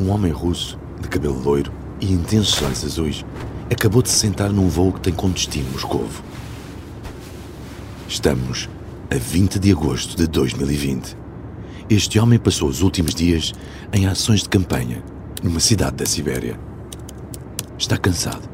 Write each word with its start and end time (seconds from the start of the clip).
Um 0.00 0.10
homem 0.12 0.32
russo, 0.32 0.78
de 0.98 1.08
cabelo 1.08 1.38
loiro 1.38 1.70
e 2.00 2.10
intensos 2.10 2.62
olhos 2.62 2.82
azuis, 2.82 3.24
acabou 3.70 4.00
de 4.00 4.08
se 4.08 4.16
sentar 4.16 4.50
num 4.50 4.66
voo 4.66 4.94
que 4.94 5.00
tem 5.00 5.12
como 5.12 5.34
destino 5.34 5.70
Moscovo. 5.72 6.22
Estamos 8.08 8.66
a 9.10 9.16
20 9.16 9.58
de 9.58 9.70
agosto 9.70 10.16
de 10.16 10.26
2020. 10.26 11.14
Este 11.90 12.18
homem 12.18 12.38
passou 12.38 12.70
os 12.70 12.80
últimos 12.80 13.14
dias 13.14 13.52
em 13.92 14.06
ações 14.06 14.40
de 14.42 14.48
campanha 14.48 15.04
numa 15.42 15.60
cidade 15.60 15.96
da 15.96 16.06
Sibéria. 16.06 16.58
Está 17.76 17.98
cansado. 17.98 18.48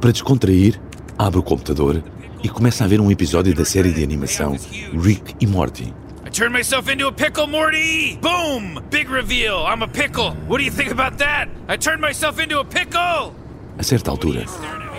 Para 0.00 0.10
descontrair, 0.10 0.80
abre 1.16 1.38
o 1.38 1.42
computador 1.44 2.02
e 2.42 2.48
começa 2.48 2.82
a 2.82 2.88
ver 2.88 3.00
um 3.00 3.12
episódio 3.12 3.54
da 3.54 3.64
série 3.64 3.92
de 3.92 4.02
animação 4.02 4.56
Rick 4.92 5.36
e 5.40 5.46
Morty. 5.46 5.94
I 6.38 6.40
turned 6.40 6.52
myself 6.52 6.88
into 6.88 7.08
a 7.08 7.12
pickle, 7.12 7.48
Morty! 7.48 8.16
Boom! 8.22 8.80
Big 8.90 9.10
reveal! 9.10 9.66
I'm 9.66 9.82
a 9.82 9.88
pickle! 9.88 10.36
What 10.46 10.58
do 10.58 10.64
you 10.64 10.70
think 10.70 10.92
about 10.92 11.18
that? 11.18 11.48
I 11.66 11.76
turned 11.76 12.00
myself 12.00 12.38
into 12.38 12.60
a 12.60 12.64
pickle! 12.64 13.34
A 13.76 13.82
certa 13.82 14.12
altura, 14.12 14.44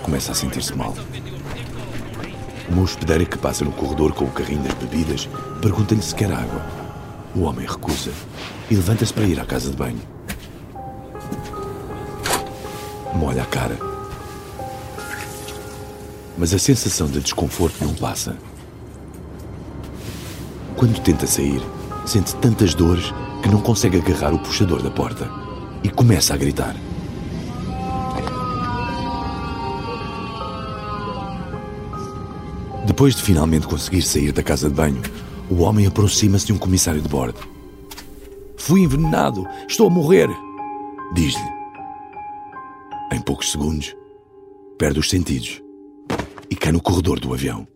começa 0.03 0.33
a 0.33 0.35
sentir-se 0.35 0.75
mal. 0.75 0.93
Uma 2.67 2.81
hospedeira 2.81 3.23
que 3.23 3.37
passa 3.37 3.63
no 3.63 3.71
corredor 3.71 4.11
com 4.11 4.25
o 4.25 4.31
carrinho 4.31 4.63
das 4.63 4.73
bebidas 4.73 5.29
pergunta-lhe 5.61 6.01
se 6.01 6.13
quer 6.13 6.29
água. 6.29 6.61
O 7.33 7.43
homem 7.43 7.65
recusa 7.65 8.11
e 8.69 8.75
levanta-se 8.75 9.13
para 9.13 9.23
ir 9.23 9.39
à 9.39 9.45
casa 9.45 9.71
de 9.71 9.77
banho. 9.77 10.01
Molha 13.15 13.43
a 13.43 13.45
cara. 13.45 13.77
Mas 16.37 16.53
a 16.53 16.59
sensação 16.59 17.07
de 17.07 17.21
desconforto 17.21 17.81
não 17.81 17.93
passa. 17.93 18.35
Quando 20.79 20.97
tenta 21.01 21.27
sair, 21.27 21.61
sente 22.05 22.33
tantas 22.37 22.73
dores 22.73 23.13
que 23.43 23.49
não 23.49 23.59
consegue 23.59 23.97
agarrar 23.97 24.33
o 24.33 24.39
puxador 24.39 24.81
da 24.81 24.89
porta 24.89 25.29
e 25.83 25.89
começa 25.89 26.33
a 26.33 26.37
gritar. 26.37 26.73
Depois 32.87 33.13
de 33.13 33.23
finalmente 33.23 33.67
conseguir 33.67 34.01
sair 34.01 34.31
da 34.31 34.41
casa 34.41 34.69
de 34.69 34.75
banho, 34.75 35.01
o 35.49 35.63
homem 35.63 35.85
aproxima-se 35.85 36.45
de 36.45 36.53
um 36.53 36.57
comissário 36.57 37.01
de 37.01 37.09
bordo. 37.09 37.45
Fui 38.55 38.79
envenenado, 38.79 39.45
estou 39.67 39.87
a 39.87 39.89
morrer, 39.89 40.29
diz-lhe. 41.13 41.51
Em 43.11 43.19
poucos 43.19 43.51
segundos, 43.51 43.93
perde 44.77 44.97
os 44.97 45.09
sentidos 45.09 45.61
e 46.49 46.55
cai 46.55 46.71
no 46.71 46.81
corredor 46.81 47.19
do 47.19 47.33
avião. 47.33 47.67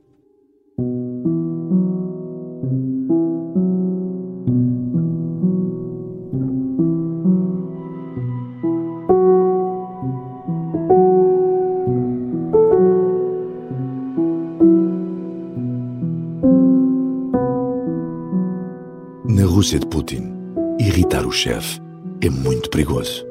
Chefe 21.44 21.82
é 22.22 22.30
muito 22.30 22.70
perigoso. 22.70 23.26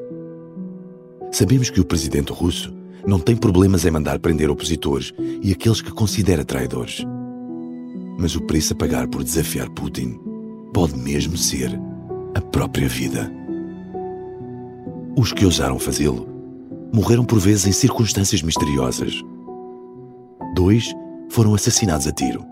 Sabemos 1.31 1.71
que 1.71 1.81
o 1.81 1.85
presidente 1.85 2.31
russo 2.31 2.71
não 3.07 3.19
tem 3.19 3.35
problemas 3.35 3.85
em 3.85 3.91
mandar 3.91 4.19
prender 4.19 4.51
opositores 4.51 5.11
e 5.41 5.51
aqueles 5.51 5.81
que 5.81 5.91
considera 5.91 6.45
traidores. 6.45 7.03
Mas 8.19 8.35
o 8.35 8.41
preço 8.45 8.73
a 8.73 8.75
pagar 8.75 9.07
por 9.07 9.23
desafiar 9.23 9.67
Putin 9.71 10.19
pode 10.71 10.95
mesmo 10.95 11.35
ser 11.35 11.71
a 12.35 12.41
própria 12.41 12.87
vida. 12.87 13.31
Os 15.17 15.33
que 15.33 15.43
ousaram 15.43 15.79
fazê-lo 15.79 16.27
morreram 16.93 17.25
por 17.25 17.39
vezes 17.39 17.65
em 17.65 17.71
circunstâncias 17.71 18.43
misteriosas. 18.43 19.19
Dois 20.53 20.93
foram 21.31 21.55
assassinados 21.55 22.05
a 22.05 22.11
tiro. 22.11 22.45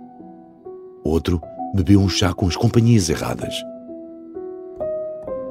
Outro 1.04 1.40
bebeu 1.76 2.02
um 2.02 2.10
chá 2.10 2.34
com 2.34 2.48
as 2.48 2.56
companhias 2.56 3.10
erradas. 3.10 3.54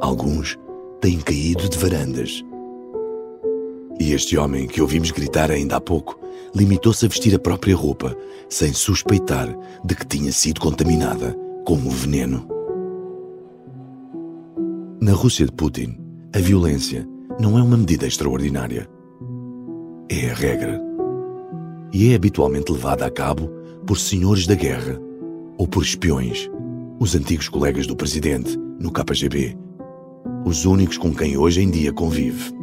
Alguns 0.00 0.59
têm 1.00 1.19
caído 1.19 1.69
de 1.69 1.77
varandas. 1.77 2.43
E 4.00 4.12
este 4.12 4.38
homem 4.38 4.66
que 4.66 4.81
ouvimos 4.81 5.11
gritar 5.11 5.50
ainda 5.50 5.77
há 5.77 5.81
pouco 5.81 6.19
limitou-se 6.55 7.05
a 7.05 7.09
vestir 7.09 7.34
a 7.34 7.38
própria 7.38 7.77
roupa, 7.77 8.16
sem 8.49 8.72
suspeitar 8.72 9.55
de 9.84 9.94
que 9.94 10.06
tinha 10.06 10.33
sido 10.33 10.61
contaminada 10.61 11.37
com 11.66 11.75
o 11.75 11.91
veneno. 11.91 12.49
Na 15.00 15.12
Rússia 15.12 15.44
de 15.44 15.53
Putin, 15.53 15.99
a 16.34 16.38
violência 16.38 17.06
não 17.38 17.59
é 17.59 17.62
uma 17.62 17.77
medida 17.77 18.06
extraordinária. 18.06 18.88
É 20.09 20.31
a 20.31 20.34
regra. 20.34 20.81
E 21.93 22.12
é 22.12 22.15
habitualmente 22.15 22.72
levada 22.72 23.05
a 23.05 23.11
cabo 23.11 23.50
por 23.87 23.99
senhores 23.99 24.47
da 24.47 24.55
guerra 24.55 24.99
ou 25.59 25.69
por 25.69 25.82
espiões, 25.82 26.50
os 26.99 27.15
antigos 27.15 27.49
colegas 27.49 27.87
do 27.87 27.94
presidente 27.94 28.56
no 28.78 28.91
KGB, 28.91 29.56
os 30.45 30.65
únicos 30.65 30.97
com 30.97 31.15
quem 31.15 31.37
hoje 31.37 31.62
em 31.62 31.71
dia 31.71 31.93
convive. 31.93 32.55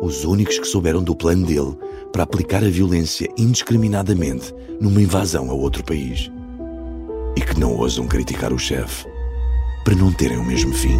Os 0.00 0.24
únicos 0.24 0.58
que 0.58 0.66
souberam 0.66 1.02
do 1.02 1.14
plano 1.14 1.46
dele 1.46 1.76
para 2.12 2.22
aplicar 2.22 2.64
a 2.64 2.70
violência 2.70 3.28
indiscriminadamente 3.36 4.54
numa 4.80 5.02
invasão 5.02 5.50
a 5.50 5.54
outro 5.54 5.84
país. 5.84 6.30
E 7.36 7.40
que 7.40 7.58
não 7.58 7.76
ousam 7.76 8.06
criticar 8.06 8.52
o 8.52 8.58
chefe 8.58 9.06
para 9.84 9.94
não 9.94 10.12
terem 10.12 10.38
o 10.38 10.44
mesmo 10.44 10.72
fim. 10.72 10.98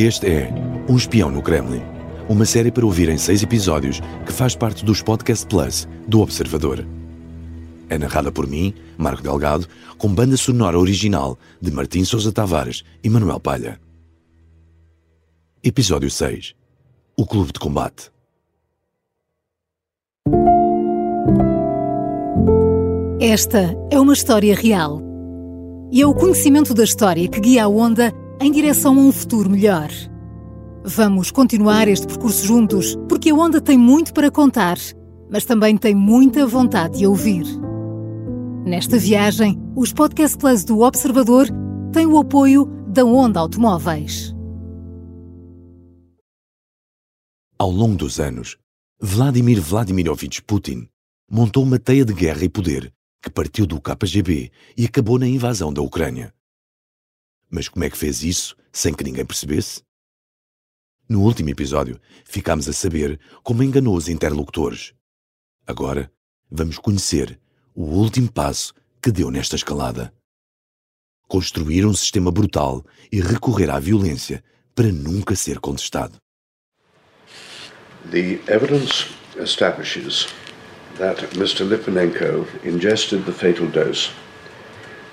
Este 0.00 0.28
é 0.28 0.48
Um 0.88 0.96
Espião 0.96 1.28
no 1.28 1.42
Kremlin, 1.42 1.82
uma 2.28 2.44
série 2.44 2.70
para 2.70 2.86
ouvir 2.86 3.08
em 3.08 3.18
seis 3.18 3.42
episódios 3.42 3.98
que 4.24 4.32
faz 4.32 4.54
parte 4.54 4.84
dos 4.84 5.02
Podcast 5.02 5.44
Plus 5.44 5.88
do 6.06 6.20
Observador. 6.20 6.86
É 7.88 7.98
narrada 7.98 8.30
por 8.30 8.46
mim, 8.46 8.72
Marco 8.96 9.24
Delgado, 9.24 9.66
com 9.98 10.14
banda 10.14 10.36
sonora 10.36 10.78
original 10.78 11.36
de 11.60 11.72
Martim 11.72 12.04
Sousa 12.04 12.30
Tavares 12.30 12.84
e 13.02 13.10
Manuel 13.10 13.40
Palha. 13.40 13.80
Episódio 15.64 16.08
6 16.08 16.54
O 17.16 17.26
Clube 17.26 17.50
de 17.52 17.58
Combate 17.58 18.12
Esta 23.20 23.76
é 23.90 23.98
uma 23.98 24.12
história 24.12 24.54
real. 24.54 25.02
E 25.90 26.00
é 26.00 26.06
o 26.06 26.14
conhecimento 26.14 26.72
da 26.72 26.84
história 26.84 27.26
que 27.26 27.40
guia 27.40 27.64
a 27.64 27.68
onda 27.68 28.14
em 28.40 28.52
direção 28.52 28.96
a 28.96 29.00
um 29.00 29.12
futuro 29.12 29.50
melhor. 29.50 29.88
Vamos 30.84 31.30
continuar 31.30 31.88
este 31.88 32.06
percurso 32.06 32.46
juntos, 32.46 32.96
porque 33.08 33.30
a 33.30 33.34
Onda 33.34 33.60
tem 33.60 33.76
muito 33.76 34.14
para 34.14 34.30
contar, 34.30 34.78
mas 35.30 35.44
também 35.44 35.76
tem 35.76 35.94
muita 35.94 36.46
vontade 36.46 36.98
de 36.98 37.06
ouvir. 37.06 37.44
Nesta 38.64 38.96
viagem, 38.98 39.58
os 39.74 39.92
Podcast 39.92 40.38
Plus 40.38 40.64
do 40.64 40.80
Observador 40.80 41.46
têm 41.92 42.06
o 42.06 42.18
apoio 42.18 42.66
da 42.88 43.04
Onda 43.04 43.40
Automóveis. 43.40 44.34
Ao 47.58 47.70
longo 47.70 47.96
dos 47.96 48.20
anos, 48.20 48.56
Vladimir 49.00 49.60
Vladimirovich 49.60 50.42
Putin 50.44 50.88
montou 51.30 51.64
uma 51.64 51.78
teia 51.78 52.04
de 52.04 52.14
guerra 52.14 52.44
e 52.44 52.48
poder 52.48 52.92
que 53.20 53.30
partiu 53.30 53.66
do 53.66 53.80
KGB 53.80 54.50
e 54.76 54.84
acabou 54.84 55.18
na 55.18 55.26
invasão 55.26 55.72
da 55.72 55.82
Ucrânia. 55.82 56.32
Mas 57.50 57.68
como 57.68 57.84
é 57.84 57.90
que 57.90 57.96
fez 57.96 58.22
isso 58.22 58.56
sem 58.72 58.92
que 58.92 59.04
ninguém 59.04 59.24
percebesse? 59.24 59.82
No 61.08 61.22
último 61.22 61.48
episódio, 61.48 61.98
ficámos 62.24 62.68
a 62.68 62.72
saber 62.72 63.18
como 63.42 63.62
enganou 63.62 63.96
os 63.96 64.08
interlocutores. 64.08 64.92
Agora, 65.66 66.12
vamos 66.50 66.78
conhecer 66.78 67.40
o 67.74 67.84
último 67.84 68.30
passo 68.30 68.74
que 69.00 69.10
deu 69.10 69.30
nesta 69.30 69.56
escalada. 69.56 70.12
Construir 71.26 71.86
um 71.86 71.94
sistema 71.94 72.30
brutal 72.30 72.84
e 73.10 73.20
recorrer 73.20 73.70
à 73.70 73.78
violência 73.78 74.44
para 74.74 74.92
nunca 74.92 75.34
ser 75.34 75.58
contestado. 75.60 76.16
The 78.10 78.40
evidence 78.46 79.06
establishes 79.36 80.28
that 80.98 81.22
Mr. 81.36 81.64
Litvinenko 81.64 82.46
ingested 82.64 83.24
the 83.24 83.32
fatal 83.32 83.66
dose 83.66 84.10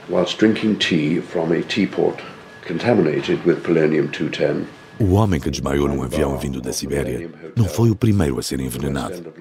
whilst 0.09 0.37
drinking 0.37 0.75
tea 0.75 1.21
from 1.21 1.51
a 1.51 1.61
teapot 1.63 2.21
contaminated 2.67 3.39
with 3.45 3.61
polonium-210 3.63 4.65
O 4.99 5.13
homem 5.13 5.41
que 5.41 5.49
desmaiou 5.49 5.89
num 5.89 6.03
avião 6.03 6.37
vindo 6.37 6.61
da 6.61 6.71
Sibéria 6.71 7.29
não 7.55 7.67
foi 7.67 7.89
o 7.89 7.95
primeiro 7.95 8.39
a 8.39 8.43
ser 8.43 8.61
envenenado. 8.61 9.33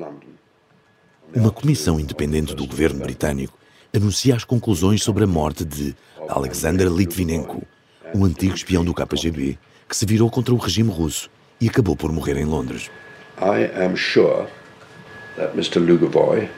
Uma 1.32 1.50
comissão 1.50 2.00
independente 2.00 2.54
do 2.54 2.66
governo 2.66 3.00
britânico 3.04 3.56
anuncia 3.94 4.34
as 4.34 4.42
conclusões 4.42 5.02
sobre 5.02 5.22
a 5.22 5.26
morte 5.28 5.64
de 5.64 5.94
Alexander 6.28 6.88
Litvinenko, 6.88 7.62
um 8.14 8.24
antigo 8.24 8.54
espião 8.54 8.84
do 8.84 8.92
KGB 8.92 9.56
que 9.88 9.96
se 9.96 10.04
virou 10.06 10.28
contra 10.28 10.52
o 10.52 10.58
regime 10.58 10.90
russo 10.90 11.30
e 11.60 11.68
acabou 11.68 11.94
por 11.94 12.10
morrer 12.10 12.36
em 12.36 12.44
Londres. 12.44 12.90
I 13.38 13.70
am 13.80 13.96
sure 13.96 14.46
that 15.36 15.54
Mr. 15.54 15.78
Lugovoy 15.78 16.48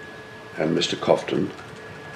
and 0.58 0.74
Mr. 0.74 0.96
Cofton 0.96 1.48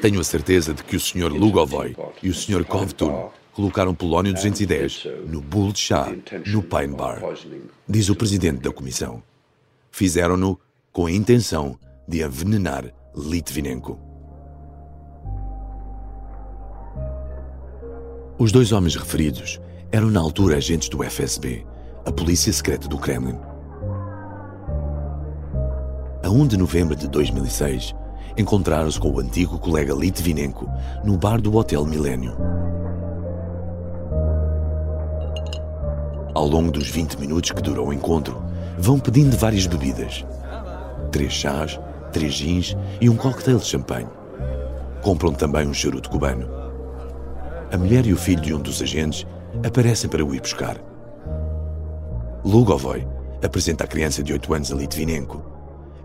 Tenho 0.00 0.20
a 0.20 0.24
certeza 0.24 0.74
de 0.74 0.82
que 0.84 0.94
o 0.94 1.00
Sr. 1.00 1.32
Lugovoy 1.32 1.96
e 2.22 2.28
o 2.28 2.34
Sr. 2.34 2.64
Kovtun 2.64 3.30
colocaram 3.52 3.94
polónio 3.94 4.32
210 4.34 5.08
no 5.26 5.40
bule 5.40 5.72
de 5.72 5.80
chá, 5.80 6.12
no 6.46 6.62
Pine 6.62 6.94
Bar, 6.94 7.22
diz 7.88 8.08
o 8.08 8.14
presidente 8.14 8.60
da 8.60 8.70
comissão. 8.70 9.22
Fizeram-no 9.90 10.58
com 10.92 11.06
a 11.06 11.10
intenção 11.10 11.78
de 12.06 12.22
envenenar 12.22 12.84
Litvinenko. 13.16 13.98
Os 18.38 18.52
dois 18.52 18.72
homens 18.72 18.96
referidos 18.96 19.60
eram 19.90 20.10
na 20.10 20.20
altura 20.20 20.56
agentes 20.56 20.88
do 20.88 21.02
FSB, 21.02 21.64
a 22.04 22.12
polícia 22.12 22.52
secreta 22.52 22.88
do 22.88 22.98
Kremlin. 22.98 23.38
A 26.22 26.30
1 26.30 26.46
de 26.46 26.56
novembro 26.56 26.96
de 26.96 27.08
2006, 27.08 27.94
encontraram-se 28.36 28.98
com 28.98 29.10
o 29.10 29.20
antigo 29.20 29.58
colega 29.58 29.94
Litvinenko 29.94 30.68
no 31.04 31.16
bar 31.16 31.40
do 31.40 31.54
Hotel 31.56 31.84
Milênio. 31.84 32.36
Ao 36.34 36.46
longo 36.46 36.70
dos 36.70 36.88
20 36.88 37.20
minutos 37.20 37.50
que 37.50 37.60
durou 37.60 37.88
o 37.88 37.92
encontro, 37.92 38.42
vão 38.78 38.98
pedindo 38.98 39.36
várias 39.36 39.66
bebidas. 39.66 40.24
Três 41.10 41.32
chás, 41.32 41.78
três 42.10 42.32
gins 42.32 42.76
e 43.00 43.10
um 43.10 43.16
coquetel 43.16 43.58
de 43.58 43.66
champanhe. 43.66 44.08
Compram 45.02 45.32
também 45.32 45.66
um 45.66 45.74
charuto 45.74 46.08
cubano. 46.08 46.48
A 47.70 47.76
mulher 47.76 48.06
e 48.06 48.12
o 48.12 48.16
filho 48.16 48.40
de 48.40 48.54
um 48.54 48.60
dos 48.60 48.80
agentes 48.80 49.26
aparecem 49.66 50.08
para 50.08 50.24
o 50.24 50.34
ir 50.34 50.40
buscar. 50.40 50.78
Lugovoy 52.44 53.06
apresenta 53.42 53.84
a 53.84 53.86
criança 53.86 54.22
de 54.22 54.32
8 54.32 54.54
anos 54.54 54.72
a 54.72 54.74
Litvinenko. 54.74 55.42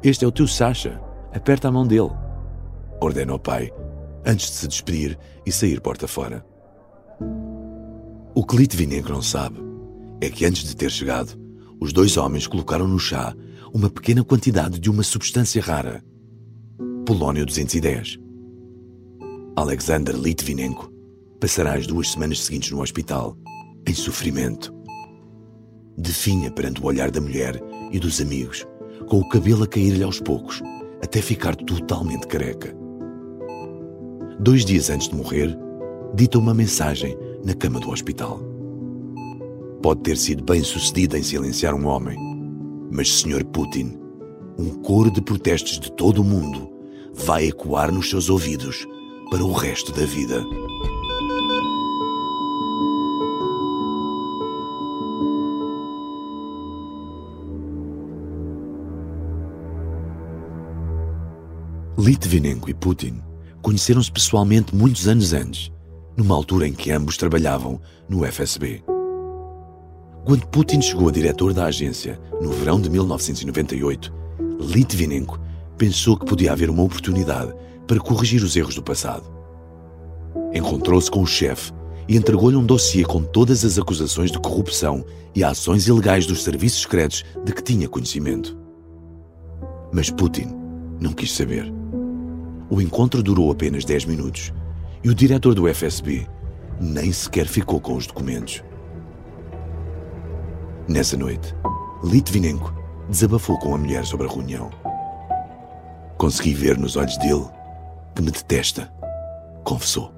Este 0.03 0.25
é 0.25 0.27
o 0.27 0.31
teu 0.31 0.47
Sasha. 0.47 1.06
Aperta 1.33 1.68
a 1.68 1.71
mão 1.71 1.85
dele. 1.85 2.12
Ordena 3.01 3.33
ao 3.33 3.39
pai, 3.39 3.71
antes 4.25 4.50
de 4.50 4.56
se 4.56 4.68
despedir 4.68 5.18
e 5.45 5.51
sair 5.51 5.79
porta 5.81 6.07
fora. 6.07 6.45
O 8.33 8.45
que 8.45 8.56
Litvinenko 8.56 9.09
não 9.09 9.21
sabe 9.21 9.59
é 10.21 10.29
que 10.29 10.45
antes 10.45 10.63
de 10.63 10.75
ter 10.75 10.91
chegado, 10.91 11.38
os 11.79 11.94
dois 11.94 12.18
homens 12.18 12.47
colocaram 12.47 12.88
no 12.88 13.00
chá 13.00 13.35
uma 13.74 13.89
pequena 13.89 14.24
quantidade 14.24 14.79
de 14.79 14.89
uma 14.89 15.03
substância 15.03 15.62
rara. 15.62 16.03
Polónio 17.06 17.45
210. 17.45 18.19
Alexander 19.56 20.15
Litvinenko 20.15 20.91
passará 21.39 21.74
as 21.74 21.88
duas 21.88 22.12
semanas 22.12 22.44
seguintes 22.44 22.71
no 22.71 22.81
hospital, 22.81 23.38
em 23.88 23.94
sofrimento. 23.94 24.74
Definha 25.97 26.51
perante 26.51 26.81
o 26.81 26.85
olhar 26.85 27.09
da 27.12 27.21
mulher 27.21 27.62
e 27.91 28.00
dos 28.00 28.21
amigos, 28.21 28.65
com 29.07 29.19
o 29.19 29.29
cabelo 29.29 29.63
a 29.63 29.68
cair-lhe 29.68 30.03
aos 30.03 30.19
poucos, 30.19 30.62
até 31.02 31.22
ficar 31.22 31.56
totalmente 31.56 32.28
careca. 32.28 32.76
Dois 34.40 34.64
dias 34.64 34.90
antes 34.90 35.10
de 35.10 35.16
morrer, 35.16 35.58
dita 36.14 36.38
uma 36.38 36.54
mensagem 36.54 37.18
na 37.44 37.54
cama 37.54 37.80
do 37.80 37.90
hospital. 37.90 38.40
Pode 39.82 40.02
ter 40.02 40.18
sido 40.18 40.44
bem 40.44 40.64
sucedida 40.64 41.18
em 41.18 41.24
silenciar 41.24 41.74
um 41.74 41.88
homem, 41.88 42.18
mas, 42.92 43.12
Sr. 43.20 43.44
Putin, 43.46 43.98
um 44.58 44.70
coro 44.82 45.12
de 45.12 45.22
protestos 45.22 45.80
de 45.80 45.92
todo 45.92 46.22
o 46.22 46.24
mundo 46.24 46.70
vai 47.14 47.46
ecoar 47.46 47.92
nos 47.92 48.10
seus 48.10 48.30
ouvidos 48.30 48.86
para 49.30 49.44
o 49.44 49.52
resto 49.52 49.92
da 49.92 50.06
vida. 50.06 50.44
Litvinenko 62.07 62.69
e 62.69 62.74
Putin 62.74 63.21
conheceram-se 63.62 64.09
pessoalmente 64.09 64.74
muitos 64.74 65.09
anos 65.09 65.33
antes, 65.33 65.69
numa 66.15 66.36
altura 66.36 66.65
em 66.65 66.71
que 66.71 66.89
ambos 66.89 67.18
trabalhavam 67.18 67.81
no 68.07 68.24
FSB. 68.24 68.81
Quando 70.24 70.48
Putin 70.48 70.81
chegou 70.81 71.09
a 71.09 71.12
diretor 71.12 71.54
da 71.54 71.65
agência 71.65 72.18
no 72.42 72.50
verão 72.50 72.80
de 72.80 72.89
1998, 72.89 74.13
Litvinenko 74.57 75.38
pensou 75.77 76.18
que 76.18 76.25
podia 76.25 76.54
haver 76.54 76.69
uma 76.69 76.81
oportunidade 76.81 77.54
para 77.86 78.00
corrigir 78.00 78.42
os 78.42 78.56
erros 78.56 78.75
do 78.75 78.81
passado. 78.81 79.30
Encontrou-se 80.53 81.12
com 81.12 81.21
o 81.21 81.27
chefe 81.27 81.74
e 82.07 82.15
entregou-lhe 82.15 82.56
um 82.56 82.65
dossiê 82.65 83.03
com 83.03 83.21
todas 83.21 83.65
as 83.65 83.77
acusações 83.77 84.31
de 84.31 84.39
corrupção 84.39 85.06
e 85.36 85.44
ações 85.44 85.89
ilegais 85.89 86.25
dos 86.25 86.42
serviços 86.42 86.83
secretos 86.83 87.25
de 87.44 87.51
que 87.51 87.62
tinha 87.62 87.89
conhecimento. 87.89 88.57
Mas 89.92 90.10
Putin 90.10 90.48
não 91.01 91.12
quis 91.12 91.33
saber. 91.33 91.76
O 92.69 92.81
encontro 92.81 93.24
durou 93.24 93.50
apenas 93.50 93.86
10 93.86 94.06
minutos 94.06 94.54
e 95.02 95.10
o 95.10 95.16
diretor 95.16 95.56
do 95.56 95.74
FSB 95.74 96.28
nem 96.81 97.14
sequer 97.14 97.48
ficou 97.48 97.80
com 97.80 97.96
os 97.96 98.06
documentos. 98.06 98.62
Nessa 100.88 101.16
noite, 101.16 101.56
Litvinenko 102.04 102.74
desabafou 103.10 103.58
com 103.60 103.74
a 103.74 103.78
mulher 103.78 104.06
sobre 104.06 104.28
a 104.28 104.30
reunião. 104.30 104.69
Consegui 106.18 106.54
ver 106.54 106.78
nos 106.78 106.98
olhos 106.98 107.18
dele 107.18 107.46
que 108.14 108.22
me 108.22 108.31
detesta, 108.31 108.92
confessou. 109.63 110.13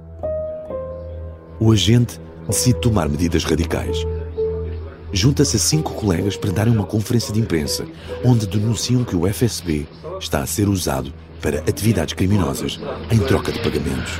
O 1.60 1.72
agente 1.72 2.20
decide 2.48 2.80
tomar 2.80 3.08
medidas 3.08 3.44
radicais. 3.44 3.98
Junta-se 5.12 5.58
a 5.58 5.60
cinco 5.60 5.94
colegas 5.94 6.36
para 6.36 6.52
darem 6.52 6.74
uma 6.74 6.86
conferência 6.86 7.34
de 7.34 7.40
imprensa, 7.40 7.86
onde 8.24 8.48
denunciam 8.48 9.04
que 9.04 9.16
o 9.16 9.28
FSB 9.32 9.88
está 10.20 10.42
a 10.42 10.48
ser 10.48 10.68
usado 10.68 11.14
para 11.42 11.60
atividades 11.60 12.14
criminosas 12.14 12.80
em 13.12 13.20
troca 13.20 13.52
de 13.52 13.60
pagamentos. 13.60 14.20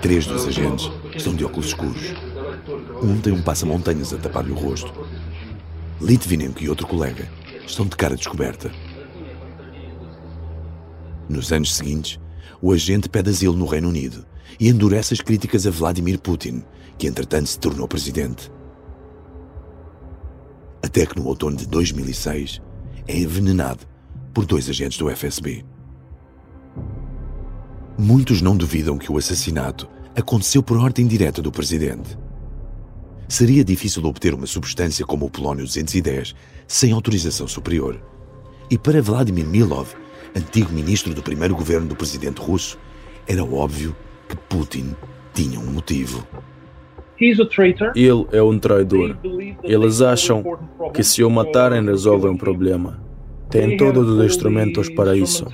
Três 0.00 0.26
dos 0.26 0.46
agentes 0.46 0.90
estão 1.14 1.34
de 1.34 1.44
óculos 1.44 1.66
escuros. 1.66 2.14
Um 3.02 3.18
tem 3.20 3.32
um 3.32 3.42
passa-montanhas 3.42 4.12
a 4.12 4.18
tapar-lhe 4.18 4.52
o 4.52 4.54
rosto. 4.54 4.92
Litvinenko 6.00 6.62
e 6.62 6.68
outro 6.68 6.86
colega 6.86 7.26
estão 7.66 7.86
de 7.86 7.96
cara 7.96 8.14
descoberta. 8.14 8.70
Nos 11.28 11.52
anos 11.52 11.74
seguintes, 11.74 12.20
o 12.60 12.72
agente 12.72 13.08
pede 13.08 13.30
asilo 13.30 13.56
no 13.56 13.66
Reino 13.66 13.88
Unido 13.88 14.24
e 14.60 14.68
endurece 14.68 15.14
as 15.14 15.20
críticas 15.20 15.66
a 15.66 15.70
Vladimir 15.70 16.18
Putin, 16.20 16.62
que 16.96 17.06
entretanto 17.06 17.48
se 17.48 17.58
tornou 17.58 17.88
presidente. 17.88 18.50
Até 20.86 21.04
que 21.04 21.18
no 21.18 21.26
outono 21.26 21.56
de 21.56 21.66
2006 21.66 22.62
é 23.08 23.18
envenenado 23.18 23.84
por 24.32 24.46
dois 24.46 24.70
agentes 24.70 24.96
do 24.96 25.10
FSB. 25.10 25.64
Muitos 27.98 28.40
não 28.40 28.56
duvidam 28.56 28.96
que 28.96 29.10
o 29.10 29.18
assassinato 29.18 29.88
aconteceu 30.14 30.62
por 30.62 30.76
ordem 30.76 31.04
direta 31.04 31.42
do 31.42 31.50
presidente. 31.50 32.16
Seria 33.28 33.64
difícil 33.64 34.04
obter 34.04 34.32
uma 34.32 34.46
substância 34.46 35.04
como 35.04 35.26
o 35.26 35.30
polónio 35.30 35.64
210 35.64 36.36
sem 36.68 36.92
autorização 36.92 37.48
superior. 37.48 38.00
E 38.70 38.78
para 38.78 39.02
Vladimir 39.02 39.44
Milov, 39.44 39.88
antigo 40.36 40.72
ministro 40.72 41.12
do 41.12 41.20
primeiro 41.20 41.56
governo 41.56 41.88
do 41.88 41.96
presidente 41.96 42.40
russo, 42.40 42.78
era 43.26 43.44
óbvio 43.44 43.94
que 44.28 44.36
Putin 44.36 44.94
tinha 45.34 45.58
um 45.58 45.66
motivo. 45.66 46.24
Ele 47.95 48.25
é 48.31 48.41
um 48.41 48.57
traidor. 48.57 49.15
Eles 49.63 50.01
acham 50.01 50.43
que 50.93 51.03
se 51.03 51.23
o 51.23 51.29
matarem 51.29 51.85
resolvem 51.85 52.31
o 52.31 52.37
problema. 52.37 52.99
Têm 53.49 53.77
todos 53.77 54.07
os 54.07 54.25
instrumentos 54.25 54.89
para 54.89 55.15
isso. 55.15 55.45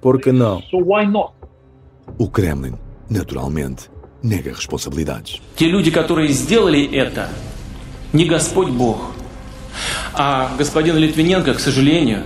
Por 0.00 0.20
que 0.20 0.32
não? 0.32 0.62
O 2.18 2.28
Kremlin, 2.28 2.74
naturalmente, 3.08 3.90
nega 4.22 4.52
responsabilidades. 4.52 5.40
Те 5.54 5.66
люди, 5.66 5.90
которые 5.90 6.28
сделали 6.28 6.96
это, 6.96 7.28
не 8.12 8.24
Господь 8.24 8.70
Бог, 8.70 9.12
а 10.14 10.54
господин 10.56 10.96
Литвиненко, 10.96 11.54
к 11.54 11.60
сожалению, 11.60 12.22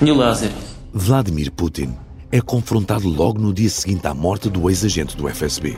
не 0.00 0.12
Лазарь. 0.12 0.52
Vladimir 0.92 1.50
Putin 1.50 1.94
é 2.30 2.40
confrontado 2.40 3.08
logo 3.08 3.38
no 3.38 3.52
dia 3.52 3.70
seguinte 3.70 4.06
à 4.06 4.14
morte 4.14 4.48
do 4.48 4.68
ex-agente 4.68 5.16
do 5.16 5.28
FSB. 5.28 5.76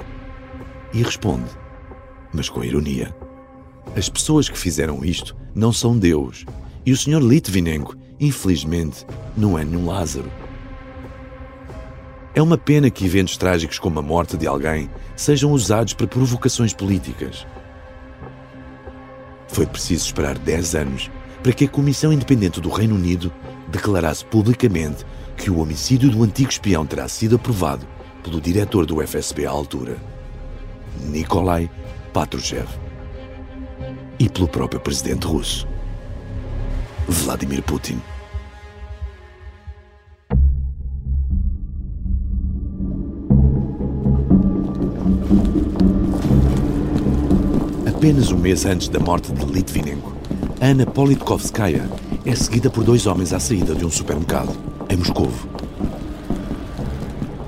E 0.92 1.02
responde, 1.02 1.50
mas 2.33 2.49
com 2.49 2.63
ironia: 2.63 3.15
As 3.95 4.09
pessoas 4.09 4.49
que 4.49 4.57
fizeram 4.57 5.03
isto 5.03 5.35
não 5.53 5.71
são 5.71 5.97
Deus. 5.97 6.45
E 6.85 6.91
o 6.91 6.97
Sr. 6.97 7.19
Litvinenko, 7.21 7.95
infelizmente, 8.19 9.05
não 9.35 9.57
é 9.57 9.63
nenhum 9.63 9.85
Lázaro. 9.85 10.31
É 12.33 12.41
uma 12.41 12.57
pena 12.57 12.89
que 12.89 13.05
eventos 13.05 13.37
trágicos 13.37 13.79
como 13.79 13.99
a 13.99 14.01
morte 14.01 14.37
de 14.37 14.47
alguém 14.47 14.89
sejam 15.15 15.51
usados 15.51 15.93
para 15.93 16.07
provocações 16.07 16.73
políticas. 16.73 17.45
Foi 19.47 19.65
preciso 19.65 20.05
esperar 20.05 20.37
10 20.37 20.75
anos 20.75 21.11
para 21.43 21.51
que 21.51 21.65
a 21.65 21.69
Comissão 21.69 22.13
Independente 22.13 22.61
do 22.61 22.69
Reino 22.69 22.95
Unido 22.95 23.31
declarasse 23.67 24.23
publicamente 24.25 25.05
que 25.35 25.49
o 25.49 25.59
homicídio 25.59 26.09
do 26.09 26.23
antigo 26.23 26.49
espião 26.49 26.85
terá 26.85 27.07
sido 27.07 27.35
aprovado 27.35 27.85
pelo 28.23 28.39
diretor 28.41 28.85
do 28.85 29.05
FSB 29.05 29.45
à 29.45 29.49
altura, 29.49 29.97
Nikolai 31.07 31.69
Patrushev, 32.09 32.67
e 34.19 34.27
pelo 34.27 34.47
próprio 34.47 34.79
presidente 34.79 35.25
russo, 35.25 35.67
Vladimir 37.07 37.61
Putin. 37.63 37.99
Apenas 47.87 48.31
um 48.31 48.37
mês 48.37 48.65
antes 48.65 48.87
da 48.87 48.99
morte 48.99 49.31
de 49.31 49.45
Litvinenko, 49.45 50.15
Anna 50.61 50.85
Politkovskaya 50.85 51.89
é 52.25 52.35
seguida 52.35 52.69
por 52.69 52.83
dois 52.83 53.05
homens 53.05 53.33
à 53.33 53.39
saída 53.39 53.75
de 53.75 53.85
um 53.85 53.89
supermercado, 53.89 54.55
em 54.89 54.97
Moscou. 54.97 55.29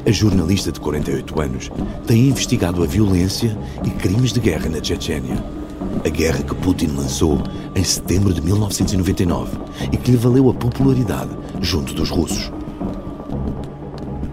A 0.03 0.09
jornalista 0.09 0.71
de 0.71 0.79
48 0.79 1.39
anos 1.39 1.71
tem 2.07 2.27
investigado 2.29 2.81
a 2.81 2.87
violência 2.87 3.55
e 3.85 3.91
crimes 3.91 4.33
de 4.33 4.39
guerra 4.39 4.67
na 4.67 4.83
Chechênia. 4.83 5.43
A 6.03 6.09
guerra 6.09 6.41
que 6.41 6.55
Putin 6.55 6.87
lançou 6.87 7.39
em 7.75 7.83
setembro 7.83 8.33
de 8.33 8.41
1999 8.41 9.57
e 9.91 9.97
que 9.97 10.09
lhe 10.09 10.17
valeu 10.17 10.49
a 10.49 10.53
popularidade 10.55 11.29
junto 11.61 11.93
dos 11.93 12.09
russos. 12.09 12.51